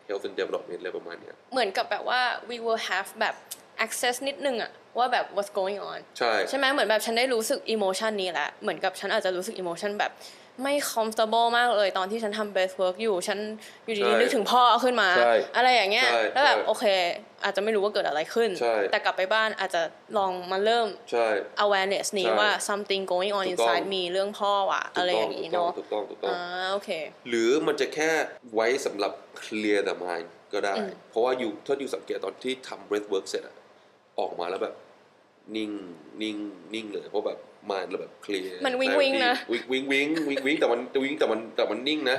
[0.08, 2.20] health and development อะไรประมาณเนี้ยเหมือนกับแบบว่า
[2.50, 3.35] we will have แบบ
[3.85, 10.12] access นิดนึงอะว่าแบบ what's going on ใช่ใช่ไหมเหมือนแบบฉันได้รู้สึก emotion นี้แหละเหมือนกับฉันอาจจะรู้สึก emotion แบบ
[10.62, 13.38] ไม่ comfortable มากเลยตอนที่ฉันทำ breath work อยู่ ฉัน
[13.84, 16.84] อยู่ดีใช่ๆนึกถึงพ่อขึ้นมาใช่อะไรอย่างเงี้ยใช่แล้วแบบใช่โอเค
[17.44, 19.82] อาจจะไม่รู้ว่าเกิดอะไรขึ้นใช่แต่กลับไปบ้านอาจจะ
[20.18, 21.26] ลองมาเริ่มใช่
[21.64, 26.40] awareness นี้ใช่ว่า something going on ถูกต้อง inside me เรื่องพ่อว่ะถูกอะไรต้อย่างนี้เนาะถูกต้องถูกต้องอ่า
[26.73, 26.90] โอเค
[27.28, 28.10] หรือมันจะแค่
[28.54, 30.75] ไว้สำหรับ clear the mind ก็ได้
[31.10, 33.56] เพราะว่าอยู่ถ้าอยู่สังเกตตอนที่ทำ breath work เสร็จอะ
[34.21, 34.75] ออกมาแล้วแบบ
[35.56, 35.71] นิ่ง
[36.23, 36.36] นิ่ง
[36.75, 37.38] นิ่งเลยเพราะแบบ
[37.71, 42.19] mind เราแบบ clear มันวิงวิงนะวิงวิงวิงวิงวิงแต่มันวิงแต่มันแต่มันนิ่งนะ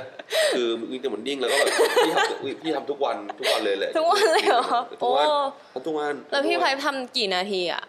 [0.54, 1.70] คือวิงแต่มันนิ่งแล้วก็แบบ
[2.04, 4.62] พี่ทำพี่ทำทุกวันทุกวันเลยแหละทุกวันเลยเหรอ
[5.02, 5.26] ทุกวัน
[5.72, 7.82] โอ้ทำทุกวันแล้วพี่ทำทุกไพวันทำกี่นาทีอะ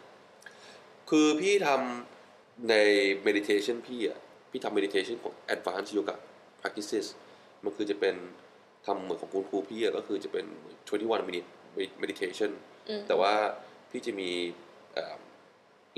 [1.09, 2.75] คือพี่ทำใน
[3.27, 4.17] meditation พี่อะ
[4.51, 6.15] พี่ทำ meditation ของ advanced yoga
[6.61, 7.05] practices
[7.63, 8.15] มันคือจะเป็น
[8.85, 10.45] ทำเหมือนของคุณครูพี่อะก็คือจะเป็น
[10.87, 11.47] 21 minute
[12.03, 12.51] meditation
[13.07, 13.33] แต่ว่า
[13.91, 14.29] พี่จะมี
[14.93, 15.15] เอ่อ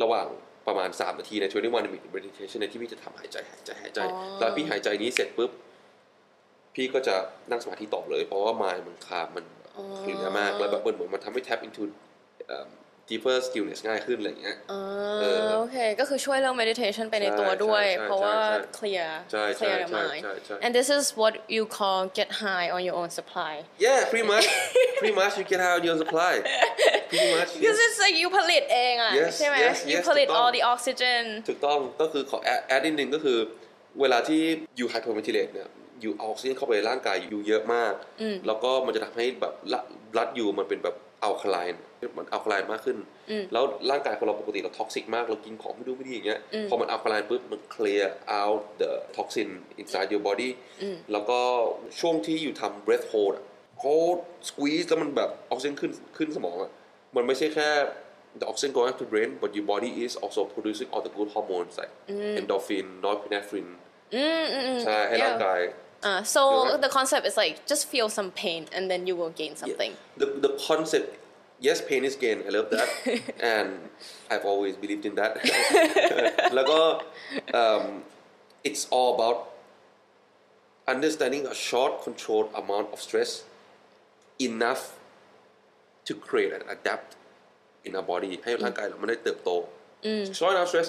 [0.04, 0.28] ระหว่าง
[0.68, 5.52] ประมาณ 3 นาทีใน21 minute meditation ในที่พี่จะทำหายใจหายใจหายใจอ๋อแล้วพี่หายใจนี้เสร็จปุ๊บ
[6.76, 7.16] พี่ก็จะ
[7.52, 9.46] นั่งสมาธิต่อเลย เพราะว่า mind มันคามมัน
[9.98, 11.84] เคลียร์มาก แล้วแบบเหมือนมันทำให้ tap into
[12.48, 12.68] เอ่อ
[13.12, 14.82] deeper stillness ง่ายขึ้นอะไรอย่างเงี้ยอ่า
[15.22, 21.64] เออโอเค ก็คือช่วยเรื่อง meditation ไปในใช่ตัวด้วยใช่ใช่เพราะว่าใช่ clear ใช่ใช่ clear the ใช่ mind ใช่ใช่ and this is what you
[21.78, 23.54] call get high on your own supply
[23.86, 24.46] Yeah, pretty much.
[25.00, 26.34] pretty much you get out your supply.
[27.10, 27.50] Pretty much.
[27.62, 27.86] because yes.
[27.86, 33.38] it's like you ผลิตเองอะ Yes, ใช่ไหม yes, you yes, ผลิตถูกต้อง all the oxygen ถูกต้องก็คือขอแอดแอดนิดนึงก็คือ
[34.02, 34.42] เวลาที่
[34.80, 35.70] you hyperventilate เนี่ย
[36.04, 37.94] you เอาออกซิเจนเข้าไปในร่างกายอยู่เยอะมาก
[38.48, 39.54] แล้วก็มันจะทำให้แบบ
[40.14, 41.82] blood you มันเป็นแบบ alkaline
[42.18, 42.98] มัน alkaline มากขึ้น
[43.54, 48.06] แล้วร่างกายของเราปกติเรา toxic มาก เรากินของไม่ดูไม่ดีอย่างเงี้ย พอมันอัลคาไลน์ปุ๊บ มัน clear
[48.40, 49.50] out the toxin
[49.82, 50.50] inside your body
[51.12, 51.40] แล้วก็
[52.00, 53.46] ช่วงที่ you ทำ breath hold อะ
[53.80, 53.94] เขา
[54.50, 56.72] squeeze แล้วมันแบบออกซิเจนขึ้นขึ้นสมองอะ
[57.16, 57.70] มันไม่ใช่แค่
[58.40, 61.74] the oxygen going to brain but your body is also producing all the good hormones
[61.82, 61.94] like
[62.40, 63.72] endorphin norepinephrine
[64.84, 65.60] ใช่ให้ร่างกาย
[66.09, 66.83] Uh, so You're right.
[66.87, 69.93] the concept is like just feel some pain and then you will gain something.
[70.23, 71.07] the the concept
[71.67, 72.89] yes pain is gain I love that
[73.55, 73.69] and
[74.33, 75.33] I've always believed in that
[76.55, 76.81] แล้วก็
[77.61, 77.85] um,
[78.69, 79.39] it's all about
[80.95, 83.31] understanding a short controlled amount of stress
[84.49, 84.83] enough
[86.07, 87.11] to create and adapt
[87.87, 89.51] in our body ให้ร่างกายเราไม่ได้เติบโต
[90.39, 90.89] short enough stress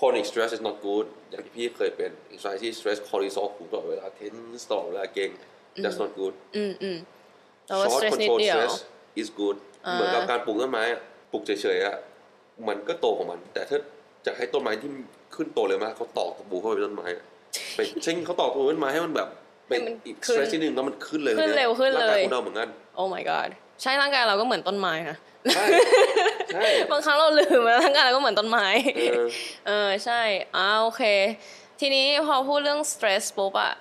[0.00, 5.30] chronic stress is not good อย่างที่พี่เคยเป็น anxiety stress cortisol สูงตลอดเวลา tense ตลอดเวลาเก่ง
[5.82, 6.34] that's not good
[7.66, 8.74] แต่ว่า short stress นิด control เดียว stress
[9.20, 9.56] is good
[9.92, 11.00] เหมือนกับการปลูกต้นไม้อะ
[11.32, 11.96] ปลูกเฉยๆอะ
[12.68, 13.78] มันก็โตของมัน แต่ถ้า
[14.26, 14.90] จะให้ต้นไม้ที่
[15.34, 17.24] ขึ้นโตเลยมากเขาตอกตะปูเข้าไปในต้นไม้อะ
[17.76, 19.28] ไปเช่นเขาตอกตะปูต้นไม้ให้มันแบบ
[19.68, 22.68] เป็นให้มันอีกขึ้น stress ที่หนึ่งแล้วมันขึ้นเลยขึ้นเร็วขึ้นเลยร่างกายของเราเหมือนกัน
[23.00, 23.48] Oh my god
[23.82, 25.16] ใช่ร่างกายเราก็เหมือนต้นไม้นะ
[25.54, 25.64] ใช่
[26.54, 28.66] ใช่บางครั้งเราลืมแล้วร่างกายเราก็เหมือนต้นไม้
[29.10, 29.28] เออ
[29.66, 30.20] เออใช่
[30.56, 31.02] อ่าโอเค
[31.80, 33.72] ทีนี้พอพูดเรื่อง stress ปุ๊บอะ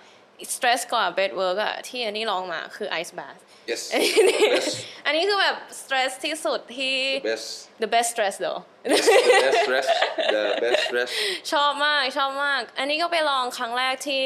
[0.55, 4.13] stress กว่า bed work อะที่อันนี้ลองมาคือ ice bath yes อันนี้
[4.53, 4.73] best
[5.05, 6.95] อันนี้คือแบบ stress ที่สุดที่
[7.29, 7.47] best
[7.81, 8.59] the best stress though
[8.91, 9.87] yes the best stress
[10.33, 11.09] the best stress
[11.51, 14.23] ชอบมากชอบมาก อันนี้ก็ไปลองครั้งแรกที่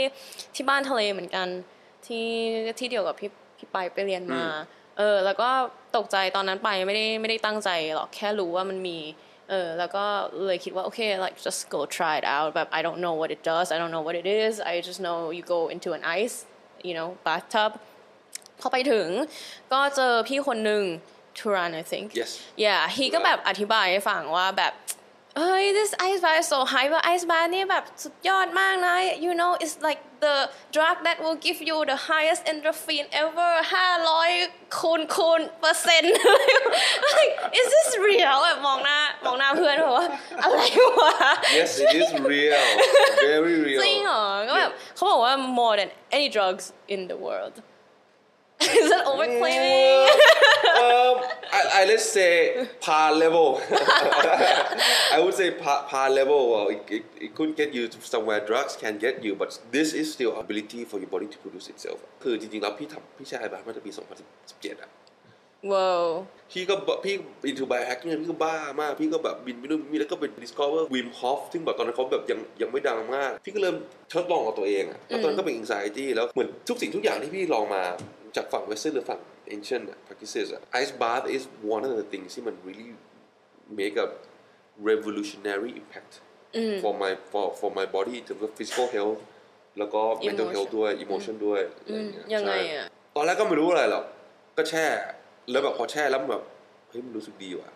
[0.56, 1.48] ที่บ้านทะเลเหมือนกัน
[2.08, 2.28] ที่
[2.80, 4.44] ที่เดียวกับพี่พี่ไปไปเรียนมา
[4.98, 5.50] เออ แล้วก็
[5.98, 9.00] ตกใจตอนนั้นไปไม่ได้ไม่ได้ตั้งใจหรอกแค่รู้ว่ามันมี
[9.50, 10.06] เออแล้วก็
[10.46, 13.94] เลยคิดว่าโอเค like just go try it out แบบ I don't know what it does I don't
[13.96, 16.38] know what it is I just know you go into an ice
[16.88, 17.72] you know bathtub
[18.60, 19.08] พอไปถึง
[19.74, 20.84] ก็เจอพี่คนหนึ่ง
[21.38, 22.32] Turan I think Yes
[22.66, 24.74] yeah he ก็แบบอธิบายให้ฟังว่าแบบ
[25.39, 30.01] เฮ้ย this ice bath is so high ว่า ice bath นี่แบบสุดยอดมากนะ you know it's like
[30.25, 30.37] the
[30.77, 33.51] drug that will give you the highest endorphin ever
[34.15, 36.17] 500คูณคูณเปอร์เซ็นต์
[37.15, 40.07] like is this real แบบมองหน้ามองหน้าเพื่อนบอกว่า
[40.43, 40.59] อะไร
[41.01, 41.15] วะ
[41.59, 42.63] yes it is real
[43.29, 47.57] very real จริงเหรอ ก็แบบเขาบอกว่า more than any drugs in the world
[48.63, 50.09] is that overclaiming
[50.79, 51.23] um,
[51.53, 53.61] I, I let's say par level.
[55.13, 56.51] I would say par, par level.
[56.53, 59.93] Well, it, it, it couldn't get you to somewhere drugs can get you, but this
[59.93, 61.99] is still ability for your body to produce itself.
[62.23, 64.91] คือจริงๆแล้วพี่ทำพี่ใช้ไอบ้ามาตั้งปี 2017อะ
[65.72, 66.04] wow
[66.52, 67.16] พี่ก็บพี่
[67.50, 73.76] into biohacking พี่ก็บ้ามาก พี่ก็แบบบินไปนู่นมีแล้วก็ไป discover Wim Hof ซึ่งแบบตอนนั้นเขาแบบยังยังไม่ดังมาก พี่ก็เริ่ม
[74.14, 77.84] ทดลองกับตัวเองอะแล้วตอนนั้นก็เป็น anxiety แล้วเหมือนทุกสิ่งทุกอย่างที่พี่ลองมา
[78.36, 79.22] จากฝั่ง western หรือฝั่ง
[79.56, 82.90] ancient อะ practices อะ ice bath is one of the things ที่มัน really
[83.80, 84.08] make a
[84.90, 86.14] revolutionary impact
[86.82, 89.20] for my for for my body in terms of physical health
[89.80, 94.06] แล้วก็ mental Emotion health ด้วย emotion ด้วยอะไรอางเงี้ยังไงใช่อะตอนแรกก็ไม่รู้อะไรหรอก
[94.58, 94.86] ก็แช่
[95.52, 96.44] แล้วแบบพอแช่แล้วมันแบบ
[96.90, 97.70] เฮ้ยมันรู้สึกดีว่ะ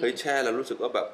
[0.00, 1.08] เฮ้ยแช่แล้วรู้สึกว่าแบบ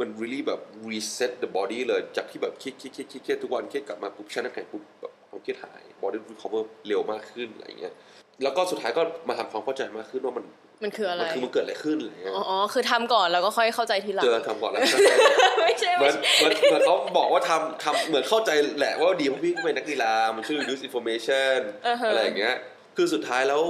[0.00, 7.94] มัน really แบบ reset the body เลยจากที่แบบเครียดเครียดเครียดเครียดเครียดทุกวันเครียดกลับมาปุ๊บแช่น้ำแข็งปุ๊บแบบความเครียดหาย body recover เร็วมากขึ้นอะไรเงี้ย
[8.42, 10.44] แล้วก็สุดท้ายก็มาทำความเข้าใจมากขึ้นว่ามัน
[10.82, 14.80] มันคืออะไรมันคือมันเกิดอะไรขึ้นอะไรเงี้ยอ๋อคือทำก่อนแล้วก็ค่อยเข้าใจทีหลังเจอทำก่อนแล้ว
[15.64, 22.54] ไม่ใช่เหมืไม่อนใช่เหมือนเหมือนเขาบอกว่าทำทำเหมือนเข้าใจแหละว่าดีเพราะพี่ก็เป็นนักกีฬามันช่วย reduce information อ่าฮะอะไรอย่างเงี้ย
[22.96, 23.62] คือสุดท้ายแล้ว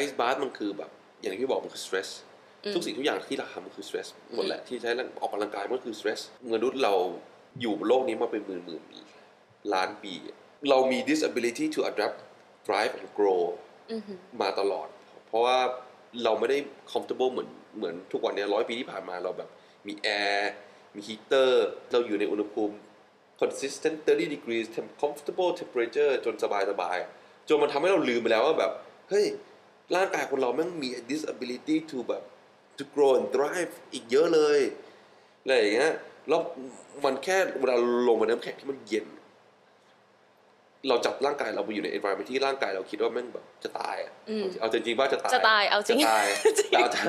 [0.00, 2.08] ice bath มันคือแบบอย่างที่พี่บอกมันคือ stress
[2.74, 6.20] ทุกสิ่งทุกอย่างที่เราทำมันคือ stress หมดแหละที่ใช้ออกกำลังกายมันคือ stress
[6.54, 6.94] มนุษย์เรา
[7.60, 8.82] อยู่บนโลกนี้มาเป็นหมื่นหมื่น
[9.74, 10.12] ล้านปี
[10.70, 12.18] เรามี this ability to adapt
[12.66, 13.42] thrive and grow
[14.42, 14.88] มาตลอด
[15.26, 15.58] เพราะว่า
[16.24, 16.58] เราไม่ได้
[16.92, 19.48] comfortable เหมือนเหมือนทุกวันเนี้ร้อยปีที่ผ่านมาเราแบบ
[19.86, 20.52] มีแอร์
[20.94, 22.74] มีฮีเตอร์เราอยู่ในอุณหภูมิ
[23.40, 28.72] consistent 30 degrees temp- comfortable temperature จนสบายสบายๆจนมันทำให้เราลืมไปแล้วว่าแบบ
[29.10, 29.26] เฮ้ย
[29.94, 32.22] ร่างกายคนเราแม่งมี this ability to แบบ
[32.78, 34.58] to grow and thrive อีกเยอะเลย
[35.42, 35.92] อะไรอย่างเงี้ย
[36.28, 36.40] แล้ว
[37.04, 37.76] มันแค่เวลา
[38.08, 39.06] ลงมาในน้ำแข็งที่มันเย็น
[40.88, 44.12] เราจับร่างกายเราไปอยู่ใน environment ที่ร่างกายเราคิดว่าแม่งแบบจะตายอะ
[44.60, 46.26] เอาจริงๆว่าจะตายจะตายเอาจริงจะตาย
[46.72, 47.00] แต่เอาจะ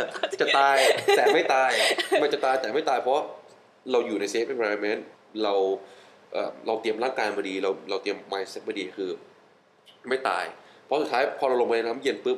[0.41, 0.77] จะตาย
[1.17, 1.71] แต่ไม่ตาย
[2.21, 3.21] มันจะตายแต่ไม่ตายเพราะ
[3.91, 5.01] เราอยู่ใน safe environment
[5.43, 5.53] เรา
[6.33, 9.09] เอ่อเราเตรียมร่างกายมาดี เราเราเตรียม mindset มาดีคือ
[10.09, 10.45] ไม่ตาย
[10.85, 12.37] เพราะสุดท้ายพอเราลงไปในน้ำเย็นปุ๊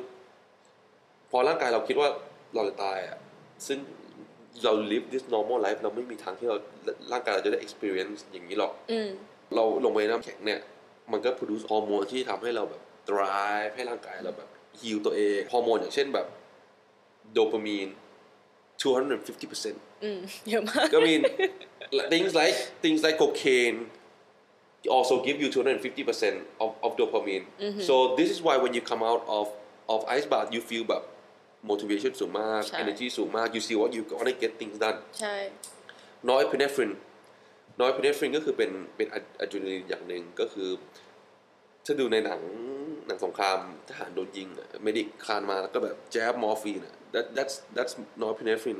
[1.30, 2.08] พอร่างกายเราคิดว่า
[2.54, 3.18] เราจะตายอะ
[3.66, 3.78] ซึ่ง
[4.64, 6.56] เรา live this normal life เราไม่มีทางที่เรา
[7.12, 9.08] ร่างกายเราจะได้ experience อย่างนี้หรอกอืม
[9.54, 10.60] เราลงไปในน้ำแข็งเนี่ย
[11.12, 14.48] มันก็ produce ฮอร์โมนที่ทำให้เราแบบ drive ให้ร่างกายเราแบบ
[14.80, 16.26] heal ตัวเองฮอร์โมนอย่างเช่นแบบ
[17.32, 17.88] โดปามีน
[18.82, 21.22] 250%อืมเยอะมาก I mean
[22.12, 23.78] things like things like cocaine
[24.96, 27.44] also give you 250% of, of dopamine
[27.88, 29.46] so this is why when you come out of
[29.94, 31.02] of ice bath you feel แบบ
[31.68, 35.36] motivation สูงมาก ใช่ energy สูงมาก you see what you wanna get things done ใช่
[36.30, 36.90] norepinephrine
[37.80, 40.68] norepinephrine ก็คือเป็นเป็นอะดรีนาลีนอย่างหนึ่งก็คือ
[41.84, 42.40] ถ้าดูในหนัง
[43.06, 47.92] หนังสงครามทหารโดนยิงอะ medic คลานมาแล้วก็แบบ jab มอร์ฟีนอะ that that's that's
[48.22, 48.78] norepinephrine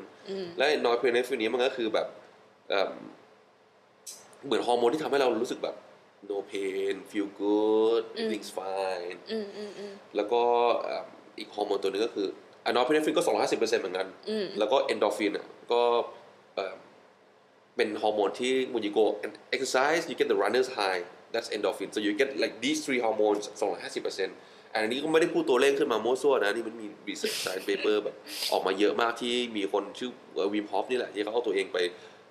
[0.57, 2.07] และ norepinephrine นี้มันก็คือแบบ
[2.69, 2.95] เอิ่ม
[4.45, 5.77] เหมือนฮอร์โมนที่ทำให้เรารู้สึกแบบ
[6.31, 10.43] no pain feel good everything's fine อืมอืมอืมแล้วก็
[10.83, 11.07] เอิ่ม
[11.39, 12.29] อีกฮอร์โมนตัวหนึงก็คือ
[12.71, 14.07] อะ norepinephrine ก็ 250%เหมือนกัน
[14.59, 15.83] แล้วก็เอนโดรฟินอะก็
[16.55, 16.79] เอิ่ม
[17.77, 21.01] เป็นฮอร์โมนที่ when you go and exercise you get the runner's high
[21.33, 23.45] that's endorphin so you get like these three hormones
[24.11, 28.17] 250%อันนี้ก็ไม่ได้พูดตัวเลขขึ้นมาโม้ซั่วนะ นี่มันมี research science paper แบบ
[28.53, 30.11] ออกมาเยอะมากที่มีคนชื่อ
[30.53, 31.79] Wim Hof นี่แหละ ที่เขาเอาตัวเองไป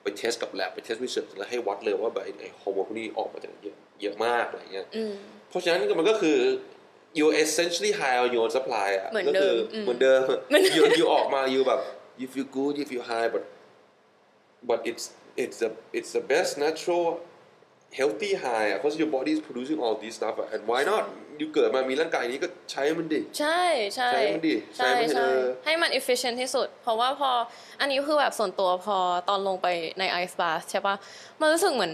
[0.01, 4.87] ไป test กับ lab ไป test research แล้วให้วัดเลยว่าแบบไอ้ฮอร์โมนพวกนี้ออกมาจากเยอะเยอะมากอะไรเงี้ย
[5.49, 6.37] เพราะฉะนั้นมันก็คือ
[7.17, 10.21] you essentially high on your own supply อะเหมือนก็เดิคืมอเหมือนเดิม
[10.77, 11.81] you you ออกมา you แบบ
[12.21, 13.43] you feel good you feel high but
[14.69, 15.03] but it's
[15.43, 17.05] it's the it's the best natural
[17.99, 21.03] healthy high อะ because your body is producing all these stuff อะ and why not
[21.39, 23.61] you เกิดมามีร่างกายนี้ก็ใช้มันดิ ใช่
[23.95, 27.31] ใช่ใช้มันดิใช่ใช้มันใช่เออให้มัน efficient ที่สุด เพราะว่าพอ
[27.79, 28.97] อันนี้คือแบบส่วนตัวพอ
[29.29, 29.67] ตอนลงไป
[29.99, 30.95] ใน ice bath ใช่ปะ
[31.39, 31.93] มันรู้สึกเหมือน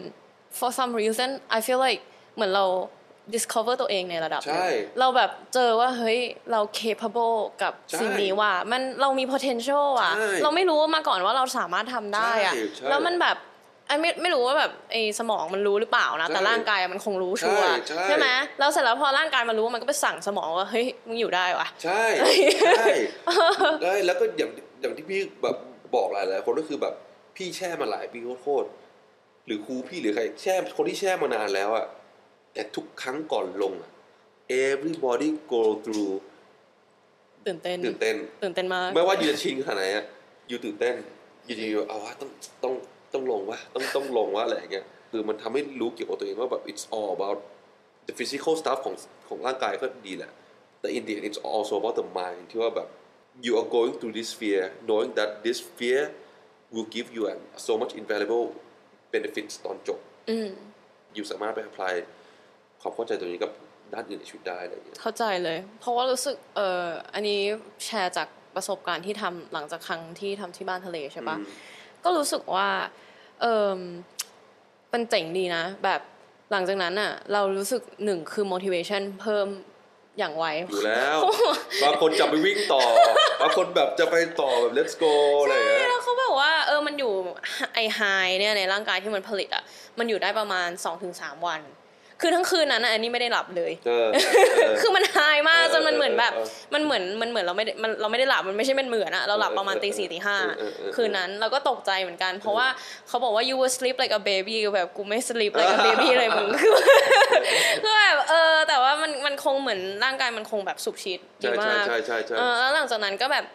[0.60, 2.02] for some reason I feel like
[2.36, 2.66] เหมือนเรา
[3.34, 6.20] discover ตัวเองในระดับหนึ่งใช่ เราแบบเจอว่าเฮ้ย
[6.52, 13.38] เรา capable กับใช่สิ่งนี้ว่ะมันเรามี potential อะใช่เราไม่รู้มาก่อนว่าเราสามารถทำได้อะใช่ใช่แล้วมันแบบ
[13.88, 18.28] ไอ้ไม่ไม่รู้ว่าแบบไอ้สมองมันรู้หรือเปล่านะ แต่ใช่ร่างกายมันคงรู้ชัวร์ใช่ใช่ไหม
[18.60, 22.88] แล้วเสร็จแล้วพอร่างกายมันรู้มันก็ไปสั่งสมองว่าเฮ้ยมึงอยู่ได้ว่ะใช่ใช่
[23.84, 25.58] ใช่แล้วก็อย่างอย่างที่พี่แบบ
[25.96, 26.94] บอกหลายหลายๆคนก็คือแบบ
[27.36, 31.86] พี่แช่มาหลายปีโคตรๆหรือครูพี่หรือใครแช่คนที่แช่มานานแล้วอะ
[32.56, 33.92] แต่ทุกครั้งก่อนลงอะ
[34.68, 36.14] everybody go through
[37.48, 40.06] ตื่นเต้นตื่นเต้นตื่นเต้นมากไม่ว่าอยู่จะชิงขนาดไหนอะ
[40.48, 40.96] อยู่ตื่นเต้น
[41.46, 42.30] อยู่ดีๆเอาวะต้อง
[42.64, 42.74] ต้อง
[43.14, 47.40] ต้องลงวะต้องต้องลงวะอะไรอย่างเงี้ยคือมันทำให้รู้เกี่ยวกับตัวเองว่าแบบ it's all about
[48.08, 48.96] the physical stuff ของ
[49.28, 50.32] ของร่างกายก็ดีแหละ
[50.80, 52.88] แต่ in the end it's also about the mind ที่ว่าแบบ
[53.46, 56.02] you are going through this fear knowing that this fear
[56.74, 58.46] will give you an, so much invaluable
[59.14, 60.50] benefits ตอนจบอืม
[61.16, 61.94] อยู่สามารถไป apply
[62.82, 63.52] ความเข้าใจตัวนี้กับ
[63.94, 67.40] ด้านอื่นในชีวิตได้อะไรอย่างเงี้ยเข้าใจเลย เพราะว่ารู้สึกเอออันนี้
[67.86, 71.48] แชร์จากประสบการณ์ที่ทำหลังจากครั้งที่ทำที่บ้านทะเลใช่ปะอืม
[72.04, 72.70] ก็รู้สึกว่า
[73.42, 73.70] เออ
[74.94, 76.02] มันเจ๋งดีนะ แบบ
[76.52, 79.48] หลังจากนั้นอะ เรารู้สึกหนึ่งคือ motivation เพิ่ม
[80.20, 81.20] อย่างไวอยู่แล้ว
[81.84, 82.82] บางคนจะไปวิ่งต่อ
[83.42, 87.14] บางคนแบบจะไปต่อแบบ let's go อะไรอย่างเงี้ยแล้วเขาบอกว่าเออมันอยู่
[87.74, 88.00] ไอไฮ
[88.40, 89.64] เนี่ยในร่างกายที่มันผลิตอะ
[90.00, 90.70] มันอยู่ได้ประมาณ
[91.08, 91.62] 2-3 วัน
[92.22, 94.18] คือทั้งคืนนั้นน่ะอันนี้ไม่ได้หลับเลยเออเอ
[94.70, 95.18] อคือมันไฮ
[95.50, 102.68] มากเออจนมันเหมือนแบบเออเออมันเหมือนมันเหมือนเราไม่ได้มันเราไม่ได้หลับมันไม่ใช่เป็นเหมือนอะเราหลับประมาณตีสี่ตีห้าเออเออเออคืนนั้นเราก็ตกใจเหมือนกัน เพราะว่า
[103.08, 106.74] เขาบอกว่า you will sleep like a baby แบบกูไม่ sleep like a baby เลยมึงคือ
[107.84, 113.46] คือแบบเออแต่ว่ามันมันคงเหมือนร่างกายมันคงแบบสุขชิดดีใช่มาใช่กใช่ใช่ใช่เออแล้วหลังจากนั้นก็แบบ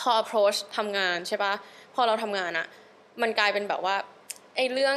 [0.00, 1.52] พอ approach ทำงานใช่ปะ
[1.94, 2.66] พอเราทำงานอะ
[3.22, 3.96] มันกลายเป็นแบบว่า
[4.56, 4.96] ไอ้เรื่อง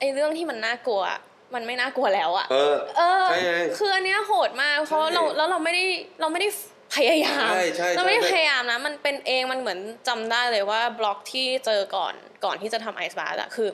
[0.00, 1.20] ไอ้เรื่องที่มันน่ากลัวอะ
[1.54, 5.84] มันไม่น่ากลัวแล้วอะเออเออใช่ไงคืออันเนี้ยโหดมากเพราะใช่เราแล้วเราไม่ได้
[6.20, 6.48] เราไม่ได้
[6.94, 13.68] พยายามใช่ใช่เราไม่ได้ใช่พยายามนะ มันเป็นเองมันเหมือนจำได้เลยว่าบล็อกที่เจอก่อนก่อนที่จะทำไอซ์บาร์อะคือ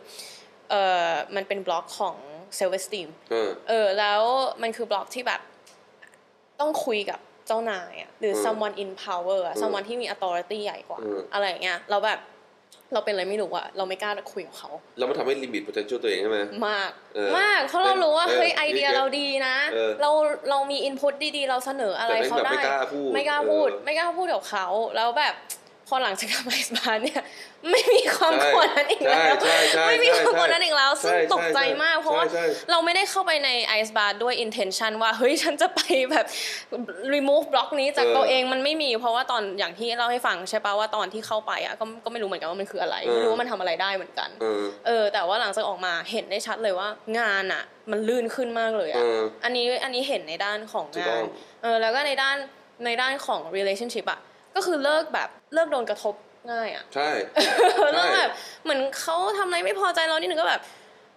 [0.70, 0.74] เอ
[1.06, 2.16] อมันเป็นบล็อกของ
[2.56, 4.22] เซลฟ์ e สตีมเออเออแล้ว
[4.62, 5.40] มันคือบล็อกที่แบบ
[6.60, 12.18] ต้องคุยกับเจ้านายอะหรืออืม someone in power อะอืม someone ที่มี authority ใหญ่กว่าอืมอะไรอย่างเงี้ยเราแบบ
[12.92, 20.10] เราเป็นอะไรไม่รู้อะเราไม่กล้าคุยกับเขาแล้วมันทำให้ limit potential ตัวเองใช่ไหมมากเออมากเพราะเรารู้ว่าเออเฮ้ยไอเดียเออเราดีนะเออเรา
[20.50, 25.34] เรามี input ดีๆ เราเสนออะไรแต่เขาแม่งแบบได้ ไม่กล้าพูด ไม่กล้าพูดเออไม่กล้าพูดกับเขาแล้วแบบ
[25.88, 27.22] พอหลังจากทำไอซ์บาร์เนี่ย
[27.70, 36.26] ไม่มีความใช่กลัวนั้นอีกแล้วใช่ใช่ใช่ไม่มีความใช่กลัวนั้นอีกแล้ว ซึ่งใช่ตกใจมาก เพราะว่าใช่ใช่เราไม่ได้เข้าไปในไอซ์บาร์ด้วย intention ว่าเฮ้ยฉันจะไปแบบ
[37.14, 51.24] remove block นี้จากเออตัวเองมันไม่มี เพราะว่าตอนอย่างที่เล่าให้ฟังใช่ปะว่าตอนที่เข้าไปอะก็ก็ไม่รู้เหมือนกันว่ามันคืออะไรเออไม่รู้ว่ามันทำอะไรได้เหมือนกันเออเออ แต่ว่าหลังจากออกมาเห็นได้ชัดเลยว่างานอะ มันลื่นขึ้นมากเลยเออะออันนี้อันนี้เห็นในด้านของงานถูกต้อง
[51.62, 52.36] เออแล้วก็ในด้าน
[52.84, 54.20] ในด้านของ relationship อะ
[54.54, 56.14] ก็คือเลิกแบบ เลิกโดนกระทบ
[56.50, 57.08] ง่ายอะใช่
[57.92, 58.30] เลิกแบบ
[58.64, 60.60] เหมือนเขาทำอะไรไม่พอใจเรานิดนึงก็แบบ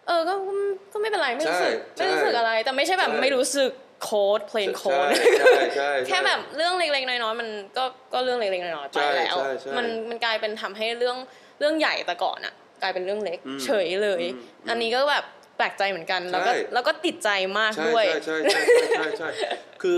[0.07, 0.53] เออก็ก็
[0.93, 3.71] ก็ไม่เป็นไรไม่รู้สึกใช่ไม่รู้สึกอะไร แต่ไม่ใช่แบบใช่ไม่รู้สึก
[4.03, 11.17] โค้ด plain โค้ดใช่ใช่ใช่แค่แบบเรื่องเล็กๆน้อยๆมันก็ก็เรื่องเล็กๆน้อยๆไปใช่แล้วใช่ใช่มันมันกลายเป็นทำให้เรื่อง
[11.59, 15.23] เรื่องใหญ่แต่ก่อนอะกลายเป็นเรื่องเล็กอืมเฉยเลยอืมอันนี้ก็แบบ
[15.57, 18.61] แปลกใจเหมือนกันแล้วก็ใช่แล้วก็ติดใจมากใช่ด้วยใช่ใช่ใช่
[18.97, 19.49] ใช่ใช่ใช่
[19.81, 19.97] คือ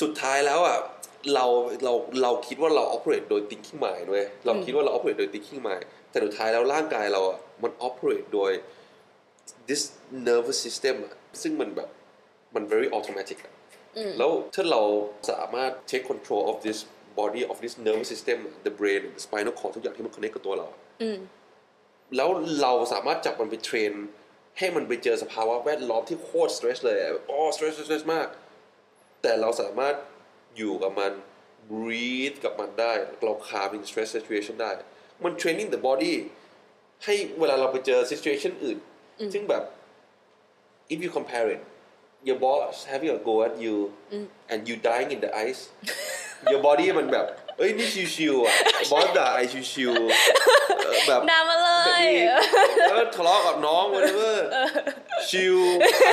[0.00, 0.78] สุดท้ายแล้วอะ
[1.34, 1.46] เรา
[1.84, 8.52] เราเราคิดว่าเรา operate โดย thinking mind ด้วยเราอืมคิดว่าเรา operate โดย thinking mind แต่สุดท้ายแล้วร่างกายเราอะมัน operate โดย
[9.68, 9.82] this
[10.28, 11.88] nervous system อะซึ่งมันแบบ
[12.54, 13.52] มัน very automatic อะ
[13.96, 14.82] อืมแล้วถ้าเรา
[15.30, 16.78] สามารถ take control of this
[17.20, 21.18] body of this nervous system the brain the spinal cord ทุกอย่างที่มัน connect กับตัวเราอะอืม
[22.16, 22.28] แล้ว
[22.62, 23.92] เราสามารถจับมันไปเทรน
[24.58, 28.28] ให้มันไปเจอสภาวะแวดล้อมที่โคตรสเตรสเลยอะอ๋อสเตรสสเตรสมาก
[29.22, 29.94] แต่เราสามารถ
[30.56, 31.12] อยู่กับมัน
[31.72, 32.92] breathe กับมันได้
[33.24, 34.70] เราคาเป็น stress situation ได้
[35.24, 36.14] มัน training the body
[37.04, 38.78] ให้เวลาเราไปเจอ situation อื่น
[39.32, 39.62] ซึ่งแบบ
[40.92, 41.60] if you compare it
[42.28, 43.76] your boss having a go at you
[44.50, 45.62] and you dying in the ice
[46.52, 47.26] your body มันแบบ
[47.58, 48.54] เอ้ยนี่ชิวๆอะ
[48.92, 49.40] บอสด่าไอ
[49.72, 51.70] ชิวๆเออแบบด่ามาเล
[52.02, 52.04] ย
[52.88, 55.01] แล้วทะเลาะกับน้อง whatever ชิว
[56.06, 56.10] ไอ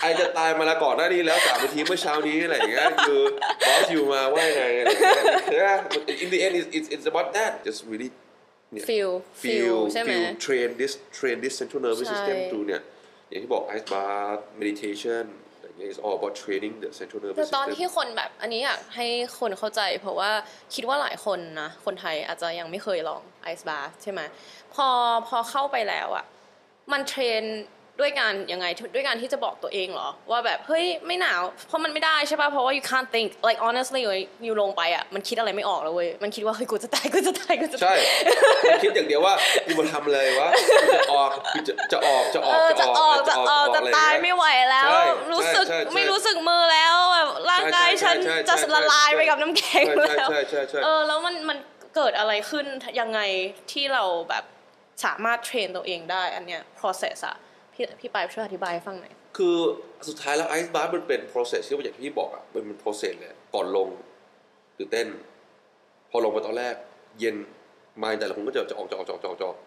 [0.00, 3.22] ไอจะตายมาแล้วก่อนหน้านี้แล้วสามนาทีเมื่อเช้านี้อะไรอย่างเงี้ยคือ
[3.66, 5.70] บอสอยู่มาว่ายังไงอะไรอย่างเงี้ยใช่ไหม
[6.24, 8.10] in the end it's it's it's about that just really
[8.72, 12.82] เนี่ย feel feel ใช่ไหม feel train this train this central nervous ใช่ system through เนี่ย
[13.28, 15.24] อย่างที่บอก ice bath meditation
[15.56, 19.06] อะไรอย่างเงี้ย is all about training the central แต่ nervous ตอน system ที่คนแบบอันนี้อยากให้
[19.40, 20.30] คนเข้าใจ เพราะว่า
[20.74, 24.20] คิดว่าหลายคนนะ คนไทยอาจจะยังไม่เคยลองไอซ์บาร์ใช่ไหม
[24.74, 24.88] พอ
[25.28, 26.24] พอเข้าไปแล้วอะ
[26.92, 27.44] มันเทรน
[28.00, 34.02] ด้วยการยังไงด้วยการที่จะบอกตัวเองเหรอ ว่าแบบเฮ้ยไม่หนาวเพราะมันไม่ได้ใช่ป่ะเพราะว่า you can't think like honestly
[34.44, 37.98] อยู่ลงไปอะมันคิดอะไรไม่ออกแล้วเว้ยมันคิดว่าเฮ้ยกูจะตายกูจะตายกูจะใช่ตาย
[38.70, 39.34] มันคิดอย่างเดียวว่า
[39.66, 40.48] กูมาทำเลยวะ
[40.82, 45.02] กูจะออกกูจะจะออกจะอเออกอจะออกจะออกจะไรตายองไม่เงี้ไหวแล้วใช่
[45.32, 51.58] รู้สึกใช่ใช่ไม่รู้สึกมือแล้วแบบร่างกายใช่ฉันใช่ใช่จะใช่ละลายใช่ไปกับน้ำแข็งใช่แล้วใช่ใช่ใช่เออแล้วมันมัน
[51.96, 52.66] เกิดอะไรขึ้น
[53.00, 53.20] ยังไง
[53.72, 54.44] ที่เราแบบ
[55.04, 57.36] สามารถเทรนตัวเองได้อันเนี้ย process อะ
[57.74, 59.56] พี่พี่ปายช่วยอธิบายให้ฟังหน่อยคือ
[60.08, 63.88] สุดท้ายแล้วไอซ์บาร์มันเป็น process ที่ว่าอย่างที่พี่บอกอะมันเป็น process เลยก่อนลง
[64.78, 65.06] ตื่นเต้น
[66.10, 66.74] พอลงมาตอนแรก
[67.20, 67.36] เย็น
[68.02, 69.58] มายแต่ละคนก็จะจะออกจะออกจะออกจะออกจะออก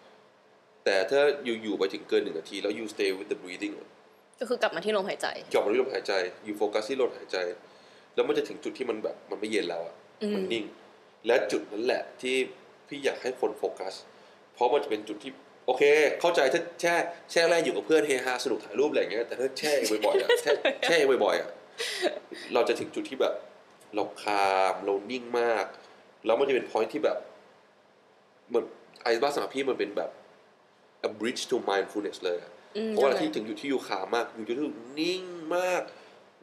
[0.84, 3.74] แต่ถ้าอยู่อยู่ไปถึงเกินหนึ่งนาที แล้ว you stay with the breathing
[4.40, 6.12] ก็คือกลับมาที่ลมหายใจจอบมาที่ลมหายใจ
[6.44, 7.36] อยู่โฟกัสที่ลมหายใจ
[8.14, 10.64] แล้วมันจะถึงจุดที่มันแบบมันไม่เย็นแล้วอะอืมมันนิ่ง
[11.26, 12.34] และจุดนั้นแหละที่
[12.88, 13.94] พี่อยากให้คนโฟกัส
[14.54, 15.32] เพราะมันจะเป็นจุดที่
[15.66, 15.82] โอเค
[16.20, 16.94] เข้าใจถ้าแช่
[17.30, 20.50] แช่แรกอยู่กับเพื่อนเฮฮาสนุกถ่ายรูปอะไรอย่างเงี้ยแต่ถ้าแช่เองบ่อยๆอะแช่
[20.82, 21.50] แช่เองบ่อยๆอะ
[22.54, 23.34] เราจะถึงจุดที่แบบ
[23.94, 25.64] เราคามเรานิ่งมาก
[26.26, 27.18] แล้วมันจะเป็นพอยที่แบบ
[28.48, 28.64] เหมือน
[29.02, 30.10] ไอ้บ้าสำหรับพี่มันเป็นแบบ
[31.08, 34.56] a bridge to mindfulness เลยอะอืมเพราะว่ายังไงที่ถึงอยู่ที่ยูคามากอยู่ที่
[35.00, 35.22] นิ่ง
[35.56, 35.82] มาก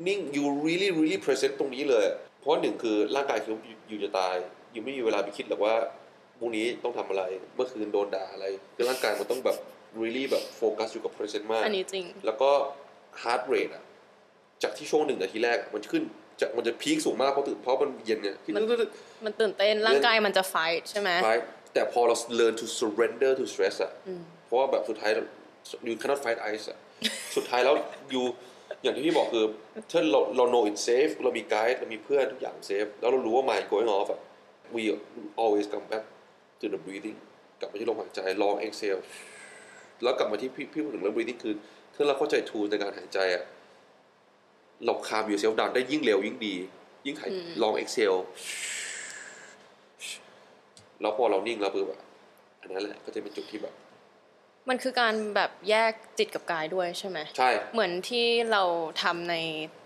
[0.07, 2.05] นิ่ง you really really present ตรงนี้เลย
[2.39, 3.55] เพราะหนึ่งคือร่างกายคือ
[3.87, 4.35] อยู่จะตาย
[4.73, 6.02] ยูไม่มีเวลาไปคิดหรอกว่าพ
[6.43, 7.23] รุ่งนี้ต้องทำอะไร
[7.55, 9.57] เมื่อคืนโดนด่าอะไรคือร่างกายมันต้องแบบ
[10.01, 12.49] really แบบโฟกัสอยู่กับ present มากอันนี้จริง แล้วก็
[13.21, 13.83] heart rate อะ
[14.63, 16.03] จากที่ช่วงหนึ่งนาทีแรกอะมันขึ้น
[16.41, 18.63] จากมันจะพีคสูงมากเพราะตื่นเพราะมันเย็นเนี่ยมัน
[19.25, 21.35] มันตื่นเต้นร่างกายมันจะ fight ใช่ไหมใช่
[21.73, 23.91] แต่พอเรา learn to surrender to stress อะ
[24.45, 25.11] เพราะว่าแบบสุดท้าย
[25.87, 26.77] you cannot fight ice อะ
[27.35, 27.75] สุดท้ายแล้ว
[28.13, 28.23] you
[28.83, 29.45] อย่างที่พี่บอกคือ
[29.91, 34.19] ถ้าเราเรา know it safe เรามี guide เรามีเพื่อนทุกอย่าง safe แล้วเรารู้ว่า mind going off อะ
[34.75, 34.83] we
[35.43, 36.03] always come back
[36.63, 37.17] to the breathing
[37.59, 39.01] กลับมาที่ลมหายใจ long exhale
[40.03, 41.53] แล้วกลับมาที่พี่พี่พูดถึงเรื่อง breathing คือ
[41.95, 43.43] ถ้าเราเข้าใจ tool ในการหายใจอะ
[44.85, 46.55] เราคาม yourself down ได้ยิ่งเร็วยิ่งดี
[47.05, 47.31] ยิ่งหาย
[47.63, 48.19] long exhale
[51.01, 52.01] แล้วพอเรานิ่งแล้วปุ๊บอะ
[52.61, 53.73] อันนั้นแหละก็จะเป็นจุดที่แบบ
[54.69, 58.63] มันคือการแบบแยกจิตกับกายด้วยใช่ไหมใช่ เหมือนที่เรา
[59.03, 59.35] ทำใน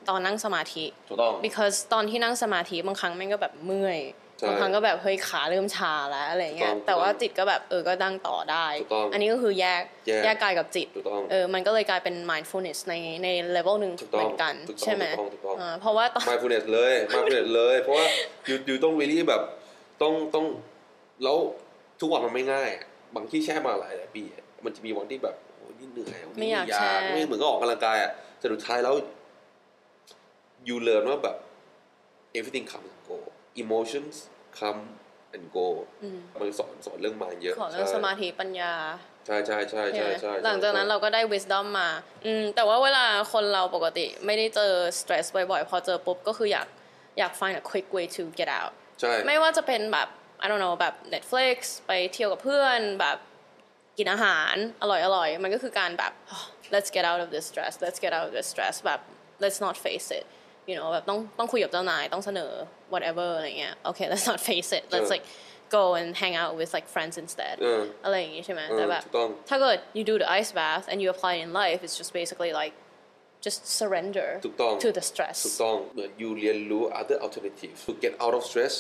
[0.10, 9.82] ตอนนั่งสมาธิถูกต้อง because ตอนที่นั่งสมาธิบางครั้งแม่งก็แบบเมื่อยใช่ บางครั้งก็แบบเฮ้ยขาเริ่มชาแล้วอะไรเงี้ยถูกต้องแต่ว่าจิตก็แบบเออก็นั่งต่อได้ถูกต้องอันนี้ก็คือแยก
[10.24, 18.06] แยกกายกับจิตถูกต้องเออมันก็เลยกลายเป็น mindfulness ในในเลเวลหนึ่งถูกต้องเหมือนกันถูกต้องใช่ไหมถูกต้องถูกต้องอ่าเพราะว่าตอน mindfulness เลย mindfulness เลย เพราะว่า
[18.48, 19.42] อยู่อยู่ต้อง really แบบ
[20.02, 20.46] ต้องต้อง
[21.24, 21.38] แล้ว
[22.00, 28.96] ทุกวันมันไม่ง่ายอะบางที่แช่มาหลายหลายปีอะมันจะมีวันที่แบบโอ้ยนี่เหนื่อยวันนี้ไม่อยากอยากแช่ไม่เหมือนก็ออกกำลังกายอะแต่สุดท้ายแล้ว
[30.68, 31.36] you learn ว่าแบบ
[32.38, 32.97] everything comes and go
[33.64, 34.16] emotions
[34.60, 34.82] come
[35.36, 35.68] and go
[36.42, 38.74] มันสอนสอนเรื่อง mind เยอะขอเรื่องใช่สมาธิปัญญา
[39.26, 41.90] ใช่ใช่ใช่ใช่ใช่หลังจากนั้นเราก็ได้ wisdom มา
[42.26, 46.68] อืมแต่ว่าเวลาคนเราปกติไม่ได้เจอ stress บ่อยๆ พอเจอปุ๊บก็คืออยาก
[47.20, 50.08] อยาก find a quick way to get out ใช่ไม่ว่าจะเป็นแบบ
[50.44, 53.18] I don't know แบบ Netflix ไปเที่ยวกับเพื่อนแบบ
[53.98, 54.84] กินอาหารอ
[55.16, 56.14] ร่อยๆมันก็คือการแบบ
[56.74, 59.00] let's get out of this stress let's get out of this stress แบบ
[59.44, 60.26] let's not face it
[60.70, 62.52] you know แบบต้องต้องคุยกับเจ้านายต้องเสนอ
[62.94, 65.26] whatever อะไรเงี้ย okay let's not face it let's เออ like
[65.78, 70.98] go and hang out with like friends instead เอออะไรอย่างงี้ใช่ไหมเออแต่แบบถูกต้องถ้าเกิด you do the ice bath and
[71.04, 72.74] you apply it in life it's just basically like
[73.46, 78.44] just surrender ถูกต้อง to the stress ถูกต้องเหมือน you เรียนรู้ other alternatives to get out of
[78.50, 78.76] stress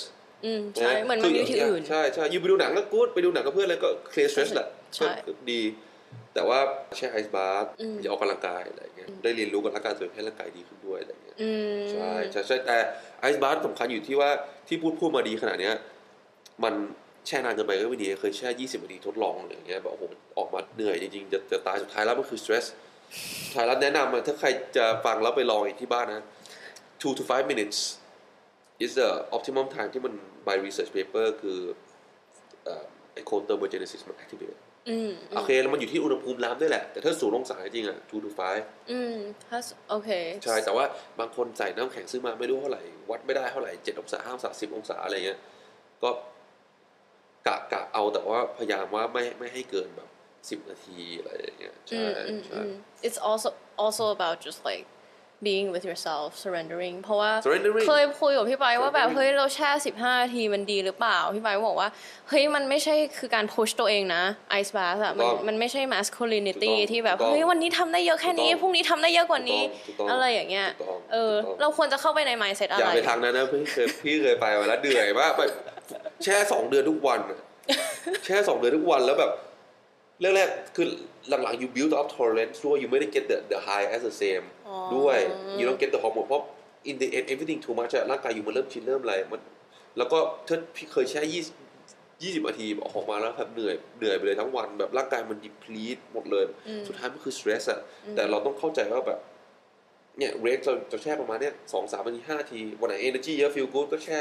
[0.46, 5.62] อืมใช่เหมือนมันมีวิธีอื่นใช่ใช่ยูไปดูหนังก็กูดไปดูหนังกับเพื่อนแล้วก็ clear stress แหละใช่ก็ดี
[6.38, 6.60] แต่ว่า
[6.96, 7.72] แช่ไอซ์บาร์
[8.02, 12.78] อย่าออกกำลังกายอะไรเงี้ยได้เรียนรู้กับร่างกายตัวเองให้ร่างกายดีขึ้นด้วยอะไรเงี้ยอืมใช่ใช่ใช่แต่
[13.20, 14.30] ไอซ์บาร์สำคัญอยู่ที่ว่า
[14.68, 15.76] ที่พูดพูดมาดีขนาดเนี้ย
[16.64, 16.74] มัน
[17.28, 20.04] แช่นานเกินไปก็ไม่ดีเคยแช่ 20 นาทีทดลองอะไรอย่างเงี้ยแบบโอ้โห
[20.38, 22.66] ออกมาเหนื่อยจริงๆจะจะตายสุดท้ายแล้วมันคือ stress
[23.46, 24.48] สุดท้ายแล้วแนะนำอะถ้าใคร
[24.78, 26.24] จะฟังแล้วไปลองอีกที่บ้านนะ
[27.02, 27.80] two to five minutes
[28.84, 30.14] is the optimum time ที่มัน
[30.48, 31.60] by research paper คือ
[32.64, 34.67] เอ่อไอ้ cold thermogenesis มัน activate อืม
[35.36, 39.16] โอเคแล้วมันอยู่ที่อุณหภูมิน้ำด้วยแหละ แต่ถ้าศูนย์องศาจริงๆอะ two to five อืม
[39.46, 39.58] ถ้า
[39.90, 40.10] โอเค
[40.46, 40.86] ใช่ แต่ว่า
[41.20, 45.40] บางคนใส่น้ำแข็งซื้อมาไม่รู้เท่าไหร่ วัดไม่ได้เท่าไหร่เจ็ดองศาห้าองศาสิบองศาอะไรเงี้ย
[46.04, 46.10] ก็
[47.48, 50.10] กะกะเอาแต่ว่าพยายามว่าไม่ไม่ให้เกินแบบ
[50.50, 52.74] สิบนาทีอะไรอย่างเงี้ย ใช่อืมใช่อืม
[53.08, 53.50] it's also
[53.86, 54.86] also about just like
[55.46, 61.90] being with yourself surrendering เพราะว่า Surrendering เคยคุยกับพี่ไปป์ว่าแบบ Surrendering เฮ้ยเราแช่สิบห้านาทีมันดีหรือเปล่า พี่ไปป์บอกว่า
[62.30, 64.24] เฮ้ยมันไม่ใช่คือการ push ตัวเองนะ
[64.60, 75.42] ice bath อะมันถูกต้องมันไม่ใช่ masculinity ถูกต้องที่แบบถูกต้องเฮ้ยวันนี้ทำได้เยอะแค่นี้ถูกต้องพรุ่งนี้ทำได้เยอะกว่านี้ถูกต้องอะไรอย่างเงี้ยถูกต้องเออถูกต้องเราควรจะเข้าไปใน mindset อะอย่าไรไปทางนั้นนะพี่เคยพี่เคยไปมาแล้วเหนื่อยมากไป
[76.24, 77.40] แช่สองเดือนทุกวันอะ
[78.26, 79.32] แช่สองเดือนทุกวันแล้วแบบ
[80.20, 80.88] เรื่องแรกคือ
[81.30, 84.57] หลังๆ you build up tolerance ด้วย you ไม่ได้ get the the high as the same อ๋อ
[84.96, 85.18] ด้วย
[85.58, 86.44] you don't get the hormone เพราะ
[86.90, 89.42] in the end everything too much อะร่างกายอยู่มันเริ่มชินเริ่มอะไรมัน
[89.98, 91.44] แล้วก็ถ้าพี่เคยแช่ยี่
[92.24, 96.44] ยี่สิบนาทีออกมาแล้วแบบเหนื่อยเหนื่อยไปเลยทั้งวันแบบร่างกายมัน deplete หมดเลย
[96.88, 97.80] สุดท้ายมันคือ stress อะ
[98.16, 99.20] แต่เราต้องเข้าใจว่าแบบ
[100.18, 104.20] เนี่ยเรกเราจะแช่ประมาณเนี้ยสองสามนาทีห้านาที วันไหน energy เยอะ feel good ก็แช่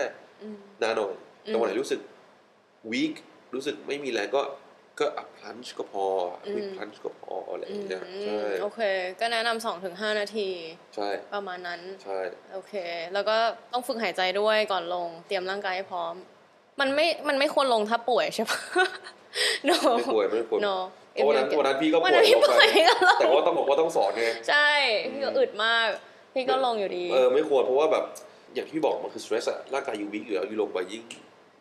[0.82, 1.12] นานหน่อย
[1.44, 2.01] แต่วันไหนรู้สึก
[2.92, 3.14] weak
[3.55, 4.42] รู้สึกไม่มีแรงก็
[4.99, 6.07] ก็อัพพลันช์ก็พอ
[6.42, 8.80] อัพพลันช์ก็พออะไรอย่างเงี้ยใช่โอเค
[9.20, 10.49] ก็แนะนำสองถึงห้านาที
[10.94, 12.18] ใช่ ประมาณนั้น ใช่
[12.53, 12.74] โอเค
[13.14, 13.36] แล้วก็
[13.72, 16.14] ต้องฝึกหายใจด้วยก่อนลง เตรียมร่างกายให้พร้อม
[16.80, 18.61] มันไม่ มันไม่ควรลงถ้าป่วยใช่ปะ
[19.68, 20.76] no ไม่ควรไม่ควร no
[21.12, 24.70] เพราะวันนั้นวันนั้นพี่ก็วัป่นวนั้ยนพี่ลงไปป่วยก็ลงแต่ว่าต้องบอกว่าต้องสอนไง ใช่
[25.12, 25.88] พี่ก็อึดมาก
[26.34, 28.05] พี่ก็ลงอยู่ดี เออไม่ควรเพราะว่าแบบ
[28.55, 31.03] อย่างที่บอกมันคือ stress อะร่างกายยูวิกอยู่แล้วยูลงไปยิ่ง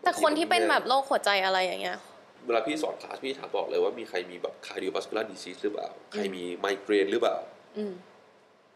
[0.04, 1.98] แต่คนที่เป็นแบบโรคหัวใจอะไรอย่างเงี้ย
[2.46, 7.38] เวลาพี่สอนคลาสพี่ถามบอกเลยว่ามีใครมีแบบ cardiovascular disease หรือเปล่า ใครมีไมเกรนหรือเปล่า
[7.78, 7.94] อืม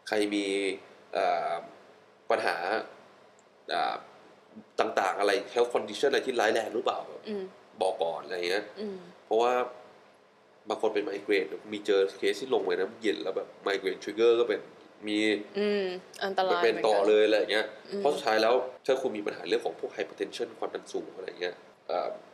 [0.07, 0.45] ใครมี
[1.13, 1.53] เอ่อ
[2.29, 2.55] ปัญหา
[3.73, 3.95] อ่า
[4.79, 6.99] ต่างๆ อะไร health condition อะไรที่ร้ายแรงหรือเปล่า
[7.29, 7.43] อืม
[7.81, 9.53] บอกก่อนอะไรเงี้ยอืมเพราะว่า
[10.69, 14.61] บางคนเป็นไมเกรนมีเจอเคสที่ลงไปน้ำเย็นแล้วแบบไมเกรน trigger ก็เป็น
[15.07, 15.17] มี
[15.59, 15.83] อืม
[16.23, 17.65] อันตรายเป็นต่อหมืกัเลยอะไรอย่างเงี้ย
[17.97, 18.53] เพราะสุดท้ายแล้ว
[18.85, 21.68] ถ้าคุณมีปัญหาเรื่องของพวก hypertension ความดันสูงอะไรเงี้ยเอ่อ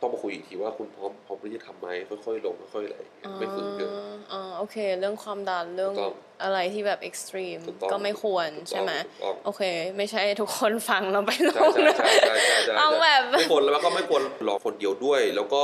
[0.00, 3.90] ต้องมาคุยอีกทีว่าคุณพร้อมพร้อมที่จะทำไหมค่อยๆลงค่อยๆอะไรอย่างเงี้ยไม่ฝืนเกิน
[4.32, 9.62] อ่าโอเค เรื่องความดันเรื่องถูกต้องอะไรที่แบบเอ็กซ์ตรีมถูกต้องก็ไม่ควรถูกต้องใช่ไหมถูกต้องโอเค
[9.96, 15.62] ไม่ใช่ทุกคนฟังเราไปลใช่งใช่นะใช่ใช่ใช่ใช่เอาแบบไม่ควรแล้วก็ไม่ควรรอคนเดียวด้วย แล้วก็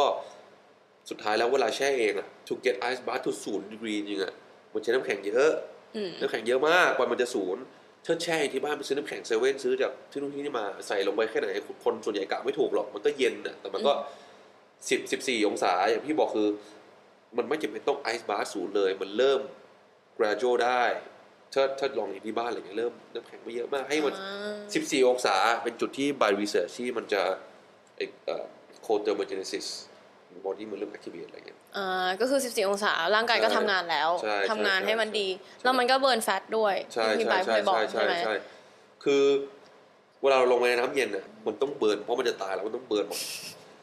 [1.11, 4.33] สุดท้ายแล้วเวลาแช่เองอะ to get ice bath to ศูนย์ดีกรีจริงอะ
[4.73, 5.51] มันใช้น้ำแข็งเยอะ
[5.97, 7.63] อืมน้ำแข็งเยอะมากกว่ามันจะศูนย์
[8.07, 11.49] ถ้าแช่ที่บ้านไปซื้อน้ำแข็งเซเว่นซื้อจากที่นู่นที่นี่มาใส่ลงไปแค่ไหน
[11.85, 13.93] คนส่วนใหญ่กะไม่ถูกหรอกมันก็เย็นอะแต่มันก็
[14.89, 16.49] สิบสิบสี่องศาอย่างพี่บอกคือ
[17.37, 19.41] มันไม่จำเป็นต้องไอซ์บาร์ศูนย์เลย มันเริ่ม
[20.19, 20.85] gradual ได้
[21.55, 27.23] ถ้าถ้าลองอย่างที่บ้านอะไรเงี้ยเริ่มน้ำแข็งไม่เยอะมากให้มันอ่า14องศาเป็นจุดที่ by research ที่มันจะ
[27.97, 28.45] เอ่อ
[28.87, 29.67] cold thermogenesis
[30.47, 38.35] body มันเริ่ม activate อะไรเงี้ยอ่าก็คือ 14 องศา ร่างกายก็ใช่ทำงานแล้วใช่ทำงานใช่ให้มันดีใช่แล้วมันก็เบิร์นแฟตด้วยใช่ที่พี่ใช่บายเคใช่ยบอกใช่ใช่ใช่ไหมใช่
[39.05, 39.23] คือ
[40.23, 43.21] เวลาเราลงไปในน้ำเย็นอะมันต้อง burn เพราะมันจะตายแล้วมันต้อง burn หมด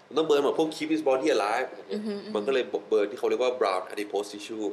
[0.08, 2.04] มันต้อง burn หมดพวก keep his body alive อะไรเงี้ย
[2.36, 4.68] มันก็เลย burn ที่เขาเรียกว่า brown adipose tissue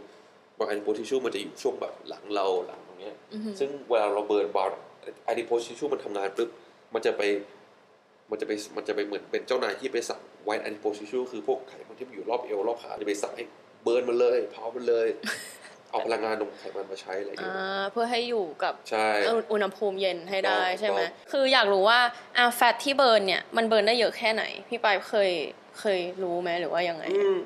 [0.56, 3.14] brown adipose tissue มันจะอยู่ช่วงแบบหลังเราหลังตรงเนี้ย
[3.58, 4.72] ซึ่งเวลาเราเบิร์น brown
[5.30, 6.48] adipose tissue มันทำงานปุ๊บ
[6.94, 7.22] มันจะไป
[8.30, 13.44] มันจะไปมันจะไปเหมือนเป็นเจ้านายที่ไปสั่ง white adipose tissue คือพวกไขมันที่มันอยู่รอบเอวรอบขาจะไปสั่งให้
[13.84, 15.08] burn มันเลยเผามันเลย
[15.90, 19.06] เอาพลังงานตรงไขมันมาใช้อะไรอย่างอ่เงี้ยาเพื่อให้อยู่กับใช่
[19.52, 22.00] อุณหภูมิเย็นให้ได้ถูกต้องใช่ไหมถูกต้องคืออยากรู้ว่า
[22.36, 25.30] อ่า fat ที่ burn เนี่ยมัน burn ได้เยอะแค่ไหน พี่ไปป์เคย
[25.80, 27.36] เคยรู้ไหมหรือว่ายังไงอืม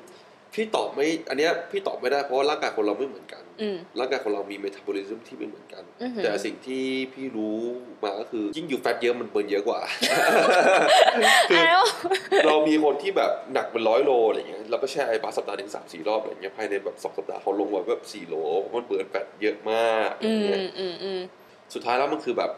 [0.53, 3.50] พี่ตอบไม่ อันเนี้ยพี่ตอบไม่ได้เพราะว่าร่างกายคนเราไม่เหมือนกันอืม
[3.99, 6.83] ร่างกายคนเรามี metabolism ที่ไม่เหมือนกันอือหือแต่สิ่งที่
[7.13, 7.57] พี่รู้
[8.03, 9.79] มาก็คือยิ่งอยู่ fat เยอะมัน burn เยอะกว่า
[11.49, 11.81] คือแล้ว
[12.47, 21.21] เรามีคนที่แบบหนักเป็นร้อยโลอะไรเงี้ยแล้วก็แช่ไอ้บาสสัปดาห์หนึ่งสามสี่รอบอะไรเงี้ยภายในแบบสองสัปดาห์เขาลงมาแบบสี่โลเพราะมัน burn fat เยอะมากอะไรอืมเงี้ยอืมอืม
[21.73, 22.51] สุดท้ายแล้วมันคือแบบ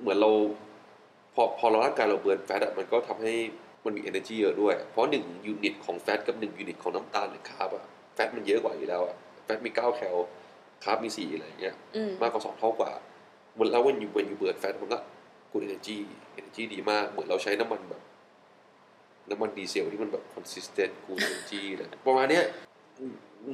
[0.00, 0.30] เหมือนเรา
[1.34, 3.34] พอพอเราร่างกายเรา burn fat อะมันก็ทำให้
[3.84, 9.88] มันมี energy เยอะด้วย เพราะหนึ่ง unit ของ fat กับหนึ่ง unit ของน้ำตาลหรือ carb อะ fat มันเยอะกว่าอยู่แล้วอะ fat มีเก้า
[9.96, 10.16] cal
[10.84, 12.90] carb มีสี่อะไรอย่างเงี้ยอืมมากกว่าสองเท่ากว่า
[13.58, 14.98] มันแล้ว when you when you burn fat มันก็
[15.50, 15.96] กูเอเนจี
[16.34, 18.02] เอเนจีดีมากเหมือนเราใช้น้ำมันแบบ
[19.30, 22.44] น้ำมันดีเซลที่มันแบบ consistent กูเอเนจีเลยประมาณเนี้ย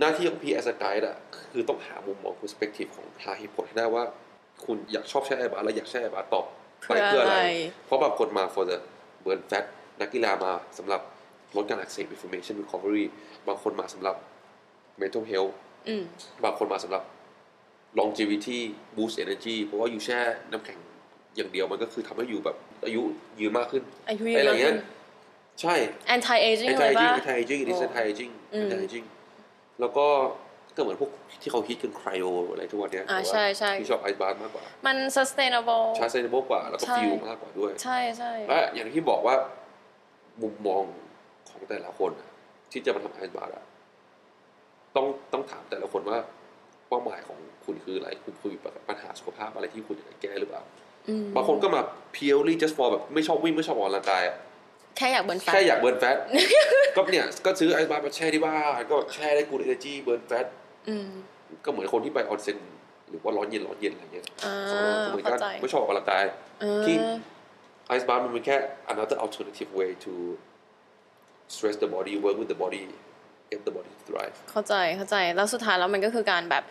[0.01, 1.17] หน้าที่ของพี่ as a guide อะ
[1.53, 4.05] คือต้องหามุมมอง perspective ของหาเหตุผลให้ได้ว่า
[4.65, 6.47] คุณอยากชอบแช่แอร์บาร์แล้วอยากแช่แอร์บาร์ตอบ
[6.89, 7.41] ไปเพื่อเพื่ออะอะไรไร
[7.87, 8.79] เพราะบางคนมา for the
[9.25, 9.65] burn fat
[10.01, 11.01] นักกีฬามาสำหรับ
[11.57, 13.05] ลดการอักเสบ inflammation recovery
[13.49, 14.17] บางคนมาสำหรับ
[15.01, 15.66] mental health อืม
[16.45, 17.03] บางคนมาสำหรับ
[17.99, 18.59] longevity
[18.97, 20.18] boost energy เพราะว่าอยู่แช่
[20.51, 20.78] น้ำแข็ง
[21.37, 23.03] อย่างเดียวมันก็คือทำให้อยู่แบบอายุ
[23.41, 24.78] ยืนมากขึ้นอายุไอ้เยอะไรอะเงี้ขึ้ยน
[25.61, 25.74] ใช่
[26.14, 28.78] anti aging เลย anti ป่ะ aging anti aging it is โอ้ anti aging อืม anti
[28.87, 29.07] aging
[29.80, 30.07] แล้วก็
[30.76, 31.11] ก็เหมือนพวก
[31.43, 39.34] ที่เขาฮิตกัน cryo อะไรทุกวันเนี้ยอ่าแต่ว่าใช่ใช่ที่ชอบ ice bath มากกว่า มัน sustainable ชาร์จ sustainable กว่า แล้วก็ใช่ feel มากกว่าด้วย ใช่ใช่และอย่างที่บอกว่า
[40.43, 40.82] มุมมอง
[41.51, 42.28] ของแต่ละคนอะ
[42.72, 43.64] ที่จะมาทำไอซ์บาร์อะ
[44.97, 46.19] ต้องต้องถามแต่ละคนว่า
[46.89, 48.53] เป้าหมายของคุณคืออะไร คุณคุย
[48.89, 50.63] ปัญหาสุขภาพอะไรที่คุณอยากจะแก้หรือเปล่า
[51.09, 51.81] อืมบางคนก็มา
[52.17, 54.37] purely just for แบบไม่ชอบวิ่งไม่ชอบออกกำลังกายอะ
[54.97, 56.17] แค่อยาก burn fat แค่อยาก burn fat
[56.97, 60.47] ก็เนี่ยก็ซื้อ ice bath มาแช่ที่บ้านก็แช่ได้ good energy burn fat
[60.89, 61.09] อืม
[61.65, 62.59] ก็เหมือนคนที่ไปออนเซ็น
[63.09, 66.25] หรือว่าร้อนเย็นร้อนเย็นอะไรเงี้ยอ่าเหมือนเข้ากันใจไม่ชอบออกกำลังกาย
[66.63, 66.97] อ่าที่
[67.89, 68.57] ไอซ์บาร์มันเป็นแค่
[68.93, 70.13] another alternative way to
[71.55, 72.83] stress the body work with the body
[73.51, 76.65] get the body to thrive drive เข้าใจเข้าใจแล้วสุดท้ายแล้วมันก็คือการแบบ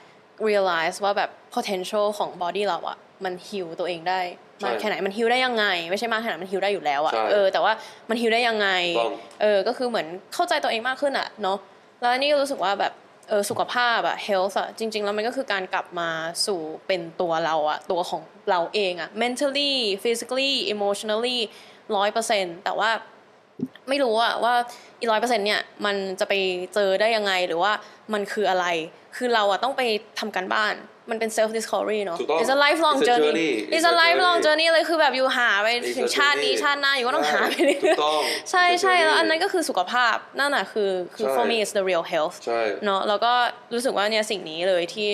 [0.47, 4.21] realize ว่าแบบ potential ของ body เราอะมัน heal ตัวเองได้
[4.63, 7.73] มากใช่แค่ไหนมัน heal ได้ยังไง ไม่ใช่มากแค่ไหนมัน heal ได้อยู่แล้วอะใช่เออแต่ว่า
[8.09, 8.67] มัน heal ได้ยังไง
[8.99, 11.57] ต้องเออก็คือเหมือนเข้าใจตัวเองมากขึ้นอะเนาะ
[11.99, 12.93] แล้วนี่ก็รู้สึกว่าแบบ
[13.29, 16.09] เออสุขภาพอะ health อะจริง ๆ แล้วมันก็คือการกลับมา
[16.45, 19.73] สู่เป็นตัวเราอะตัวของเราเองอะ mentally
[20.03, 21.37] physically emotionally
[21.95, 22.89] ร้อยเปอร์เซ็นแต่ว่า
[23.89, 24.53] ไม่รู้อะว่า
[24.99, 26.33] อีร้อยเปอร์เซ็นเนี่ยมันจะไป
[26.73, 27.71] เจอได้ยังไงหรือว่า
[28.13, 28.65] มันคืออะไร
[29.15, 29.81] คือเราอะต้องไป
[30.19, 30.75] ทำการบ้าน
[31.11, 33.51] มันเป็น self discovery เนาะถูกต้อง it's a lifelong It's a journey journey.
[33.59, 34.65] it's It's a a lifelong journey.
[34.67, 36.61] journey เลยคือแบบอยู่หาไป It's a ถึงชาตินี้ journey.
[36.63, 39.05] ชาติหน้าอยู่ก็ต้องหาไปใช่ถูกต้องใช่ It's a ใช่ journey.
[39.05, 43.33] แล้วอันนั้นก็คือสุขภาพนั่นน่ะคือคือใช่ for me is the real health ใช่เนาะแล้วก็
[43.73, 45.09] รู้สึกว่าเนี่ยสิ่งนี้เลยที่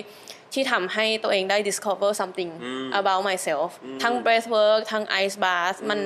[0.53, 2.51] ที่ทำให้ตัวเองได้ discover something
[2.99, 3.69] about myself
[4.03, 5.99] ทั้ง breath work ทั้ง ice bath มัน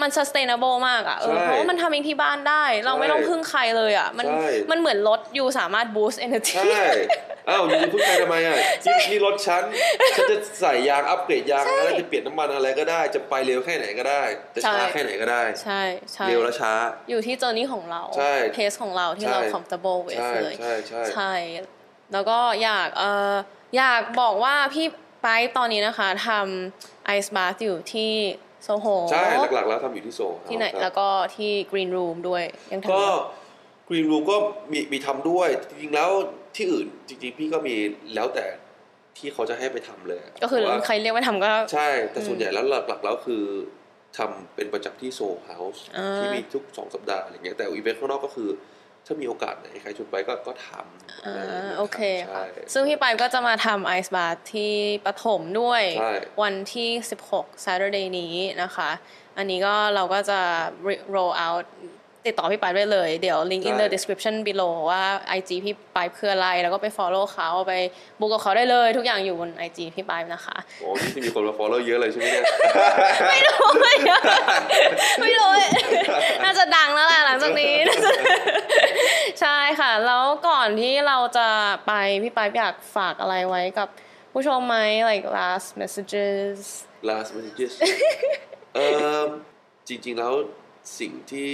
[0.00, 6.84] มัน sustainable มากอะเออใช่เพราะว่ามันทำเองที่บ้านได้ เราไม่ต้องพึ่งใครเลยอะมันใช่มันเหมือนรถอยู่สามารถ boost energy ใช่
[7.48, 9.62] อ้าวอยู่ๆพึ่งใครทำไมอะนี่นี่รถฉัน
[10.12, 14.22] ฉันจะใส่ยางอัปเกรดยางแล้วจะเปลี่ยนน้ำมันอะไรก็ได้ จะไปเร็วแค่ไหนก็ได้
[14.54, 15.82] จะช้าใช่แค่ไหนก็ได้ ใช่
[16.12, 16.72] ใช่เร็วและช้า
[17.10, 21.32] อยู่ที่ journey ของเราใช่ pace ของเราที่ใช่เรา comfortable with ใช่เลยใช่ใช่ใช่
[22.12, 23.32] แล้วก็อยากเออ
[23.76, 24.86] อยากบอกว่าพี่
[25.22, 28.12] ไปตอนนี้นะคะทำ ice bath อยู่ที่
[28.64, 33.18] โซโหใช่หลักๆ แล้วทำอยู่ที่โซลที่ไหนครับแล้วก็ที่ green room ด้วยยังทำก็อยู่
[33.88, 34.36] Green Room ก็
[34.72, 36.10] มีมีทำด้วย จริงๆแล้ว
[36.56, 37.74] ที่อื่นจริงๆ พี่ก็มี
[38.14, 38.46] แล้วแต่
[39.18, 43.44] ที่เขาจะให้ไปทำเลย ก็คือแต่ว่าใครเรียกว่าทำก็ ใช่ แต่ส่วนใหญ่แล้วหลักๆ แล้วคือ
[44.18, 48.48] ทำเป็นประจำที่ Soho House อ่าที่มีทุกสองสัปดาห์อะไรเงี้ยแต่อีเวนต์ข้างนอกก็คือ
[49.06, 54.72] ถ้ามีโอกาสไหนใครชวนไปก็ก็ทำอ่าะไรย่างงี้ยโอเคใช่ค่ะ ซึ่งพี่ไปป์ก็จะมาทำไอซ์บาร์ที่
[55.06, 56.88] ปฐมด้วยใช่วันที่
[57.28, 58.90] 16 Saturday นี้นะคะ
[59.36, 60.40] อันนี้ก็เราก็จะ
[61.14, 61.66] roll out
[62.26, 65.02] ติดต่อพี่ไปได้เลย เดี๋ยว link in the description below ว่า
[65.38, 67.72] IG พี่ไปคืออะไร แล้วก็ไป follow เขาไป
[68.20, 72.44] บุกกับเขาได้เลย ทุกอย่างอยู่บน IG พี่ไปนะคะ โอ้นี่ที่มีคนมา follow เยอะเลยใช่ไหมเนี่ย
[73.28, 74.18] ไม่รู้ไม่รู้
[75.20, 75.50] ไม่รู้
[76.44, 77.74] น่าจะดังแล้วแหละหลังจากนี้
[79.40, 81.48] ใช่ค่ะ แล้วก่อนที่เราจะ
[81.86, 81.92] ไป
[82.22, 83.88] พี่ไปอยากฝากอะไรไว้กับ
[84.32, 84.76] ผู้ชมไหม
[85.08, 86.58] like last messages
[87.08, 87.72] last messages
[88.74, 88.86] เอ่
[89.20, 89.22] อ
[89.88, 90.32] จริงๆแล้ว
[90.98, 91.48] สิ่งที่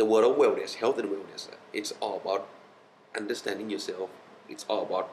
[0.00, 1.42] the world of wellness health and wellness
[1.78, 2.42] it's all about
[3.20, 4.08] understanding yourself
[4.52, 5.06] it's all about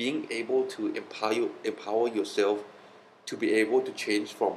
[0.00, 2.56] being able to empower you, empower yourself
[3.28, 4.54] to be able to change from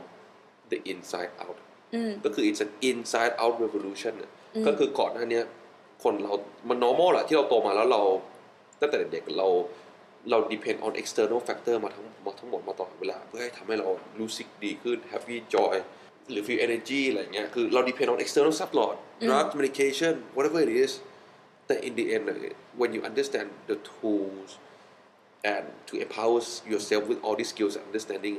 [0.71, 1.57] the inside out
[2.25, 4.31] ก็คือ it's an inside out revolution น่ะ
[4.67, 5.45] ก็คือก่อนหน้าเนี้ย
[6.03, 6.33] คนเรา
[6.69, 8.01] มัน normal แหละที่เราโตมาแล้วเรา
[8.81, 9.47] ตั้งแต่เด็กๆเรา
[10.29, 13.89] เรา depend on external factor มาทั้งมาทั้งหมดมาตลอดเวลา เพื่อให้ทำให้เรา
[14.19, 15.75] รู้สึกดีขึ้น happy joy
[16.31, 18.95] หรือ feel energy อะไรเงี้ยคือเรา depend on external stuff ตลอด
[19.29, 20.91] drug medication whatever it is
[21.67, 22.37] แต่ in the end น่ะ
[22.79, 24.49] when you understand the tools
[25.53, 26.39] and to empower
[26.71, 28.35] yourself with all these skills and understanding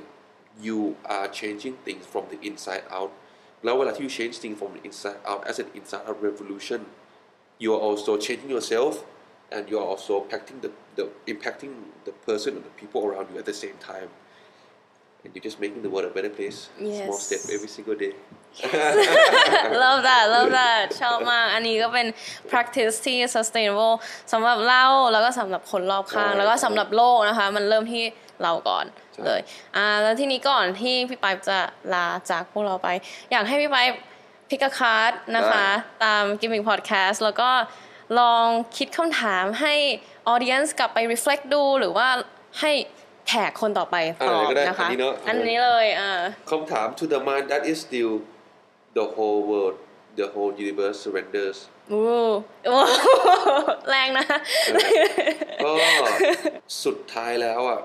[0.66, 0.79] you
[1.16, 3.12] are changing things from the inside out
[3.64, 6.81] แล้วเวลาที่ you change things from the inside out as an inside out revolution
[7.62, 8.95] you are also changing yourself
[9.55, 11.73] and you are also impacting the, the impacting
[12.07, 14.09] the person and the people around you at the same time
[15.26, 16.60] And you're just making the world a better place
[17.00, 17.26] small Yes.
[17.28, 18.14] step every single day
[19.84, 22.08] love that love that ชอบมาก อันนี้ก็เป็น
[22.52, 23.96] practice ที่ sustainable
[24.34, 28.04] สำหรับเราแล้วก็สำหรับคนรอบข้างใช่แล้วก็สำหรับโลกนะคะ มันเริ่มที่
[28.44, 29.42] เราก่อนใช่เลย
[29.76, 31.60] อ่าแล้วทีนี้ก่อนที่พี่ไปจะ
[31.94, 32.88] ลาจากพวกเราไป
[33.32, 33.78] อยากให้พี่ไป
[34.50, 35.68] พิกคาร์ดนะคะ
[36.04, 37.50] ตาม Giving Podcast แล้วก็
[38.20, 38.46] ลอง
[38.78, 39.76] คิดคำถามให้
[40.34, 42.08] audience กลับไป reflect ดูหรือว่า
[42.60, 42.72] ให้
[43.28, 43.96] แขกคนต่อไป
[44.28, 46.12] ตอบอะไรก็ได้นะคะอันนี้เนอะอันนี้เลยอ่า
[46.52, 48.14] คำถาม to the mind that is still
[48.98, 49.76] the whole world
[50.20, 51.58] the whole universe surrenders
[51.92, 52.04] อู้
[52.68, 52.78] โอ้
[53.90, 54.26] แรงนะ
[55.64, 55.72] ก็
[56.84, 57.80] สุดท้ายแล้วอะ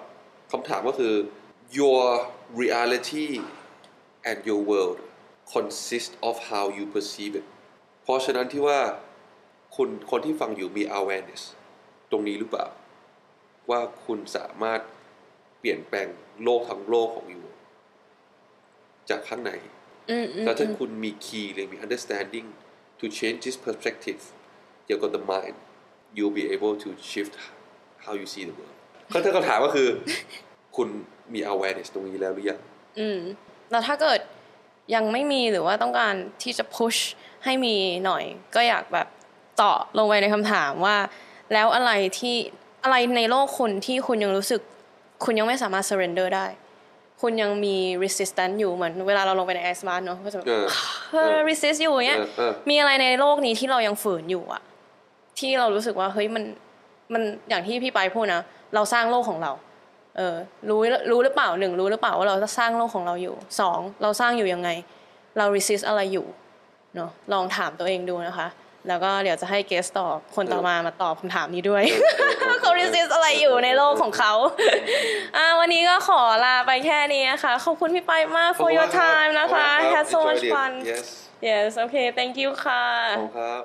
[0.52, 1.14] คำถามก็คือ
[1.78, 2.04] your
[2.62, 3.28] reality
[4.28, 4.98] and your world
[5.54, 7.46] consist of how you perceive it
[8.02, 8.80] เพราะฉะนั้นที่ว่า
[9.76, 11.42] คุณคนที่ฟังอยู่มี awareness
[12.10, 12.66] ตรงนี้หรือเปล่า
[13.70, 14.80] ว่าคุณสามารถ
[15.60, 16.06] เปลี่ยนแปลง
[16.44, 17.44] โลกทั้งโลกของอยู่
[19.10, 19.52] จากข้างใน
[20.10, 22.46] อืมอืมแล้วถ้าคุณมี key หรือมี understanding
[23.00, 24.20] to change this perspective
[24.86, 25.56] เกี่ยวกับ the mind
[26.16, 27.34] you'll be able to shift
[28.04, 28.76] how you see the world
[29.12, 29.88] ก็ถ้าคำถามก็คือ
[30.76, 30.88] คุณ
[31.34, 32.60] มี awareness ตรงนี้แล้วหรือยัง
[32.98, 33.18] อืม
[33.70, 34.20] แล้วถ้าเกิด
[34.94, 36.98] ยังไม่มีหรือว่าต้องการที่จะ push
[37.44, 39.08] ให้มีหน่อย ก็อยากแบบ
[39.56, 40.96] เจาะลงไปในคำถามว่า
[41.52, 42.36] แล้วอะไรที่
[42.84, 44.60] อะไรในโลกคุณที่คุณยังรู้สึก
[45.24, 46.46] คุณยังไม่สามารถ surrender ได้
[47.20, 50.66] คุณยังมี resistance อยู่เหมือนเวลาเราลงไปใน ice bath เนอะก็จะแบบเออ
[51.12, 54.62] เออ resist อยู่อย่างเงี้ยเออเออมีอะไรในโลกนี้ที่เรายังฝืนอยู่อะ
[55.38, 56.44] ที่เรารู้สึกว่าเฮ้ยมัน
[57.12, 58.42] มันอย่างที่พี่ไปพูดนะ
[58.74, 59.52] เราสร้างโลกของเรา
[60.16, 60.34] เออ
[60.68, 64.68] รู้รู้หรือเปล่าหนึ่งรู้หรือเปล่าว่าเราจะสร้างโลกของเราอยู่สองเราสร้างอยู่ยังไง
[65.38, 66.26] เรา resist อะไรอยู่
[66.96, 68.46] เนาะลองถามตัวเองดูนะคะ
[68.88, 71.82] แล้วก็เดี๋ยวจะให้เกสตอบคนต่อมามาตอบคำถามนี้ด้วย
[72.60, 74.32] เขา resist อะไรอยู่ในโลกของเขา
[75.36, 81.06] อ่าวันนี้ก็ขอลาไปแค่นี้นะคะขอบคุณพี่ไปมาก for your time นะคะ had so much fun yes
[81.48, 82.84] yes okay thank you ค่ะ
[83.18, 83.62] ขอบคุณครับ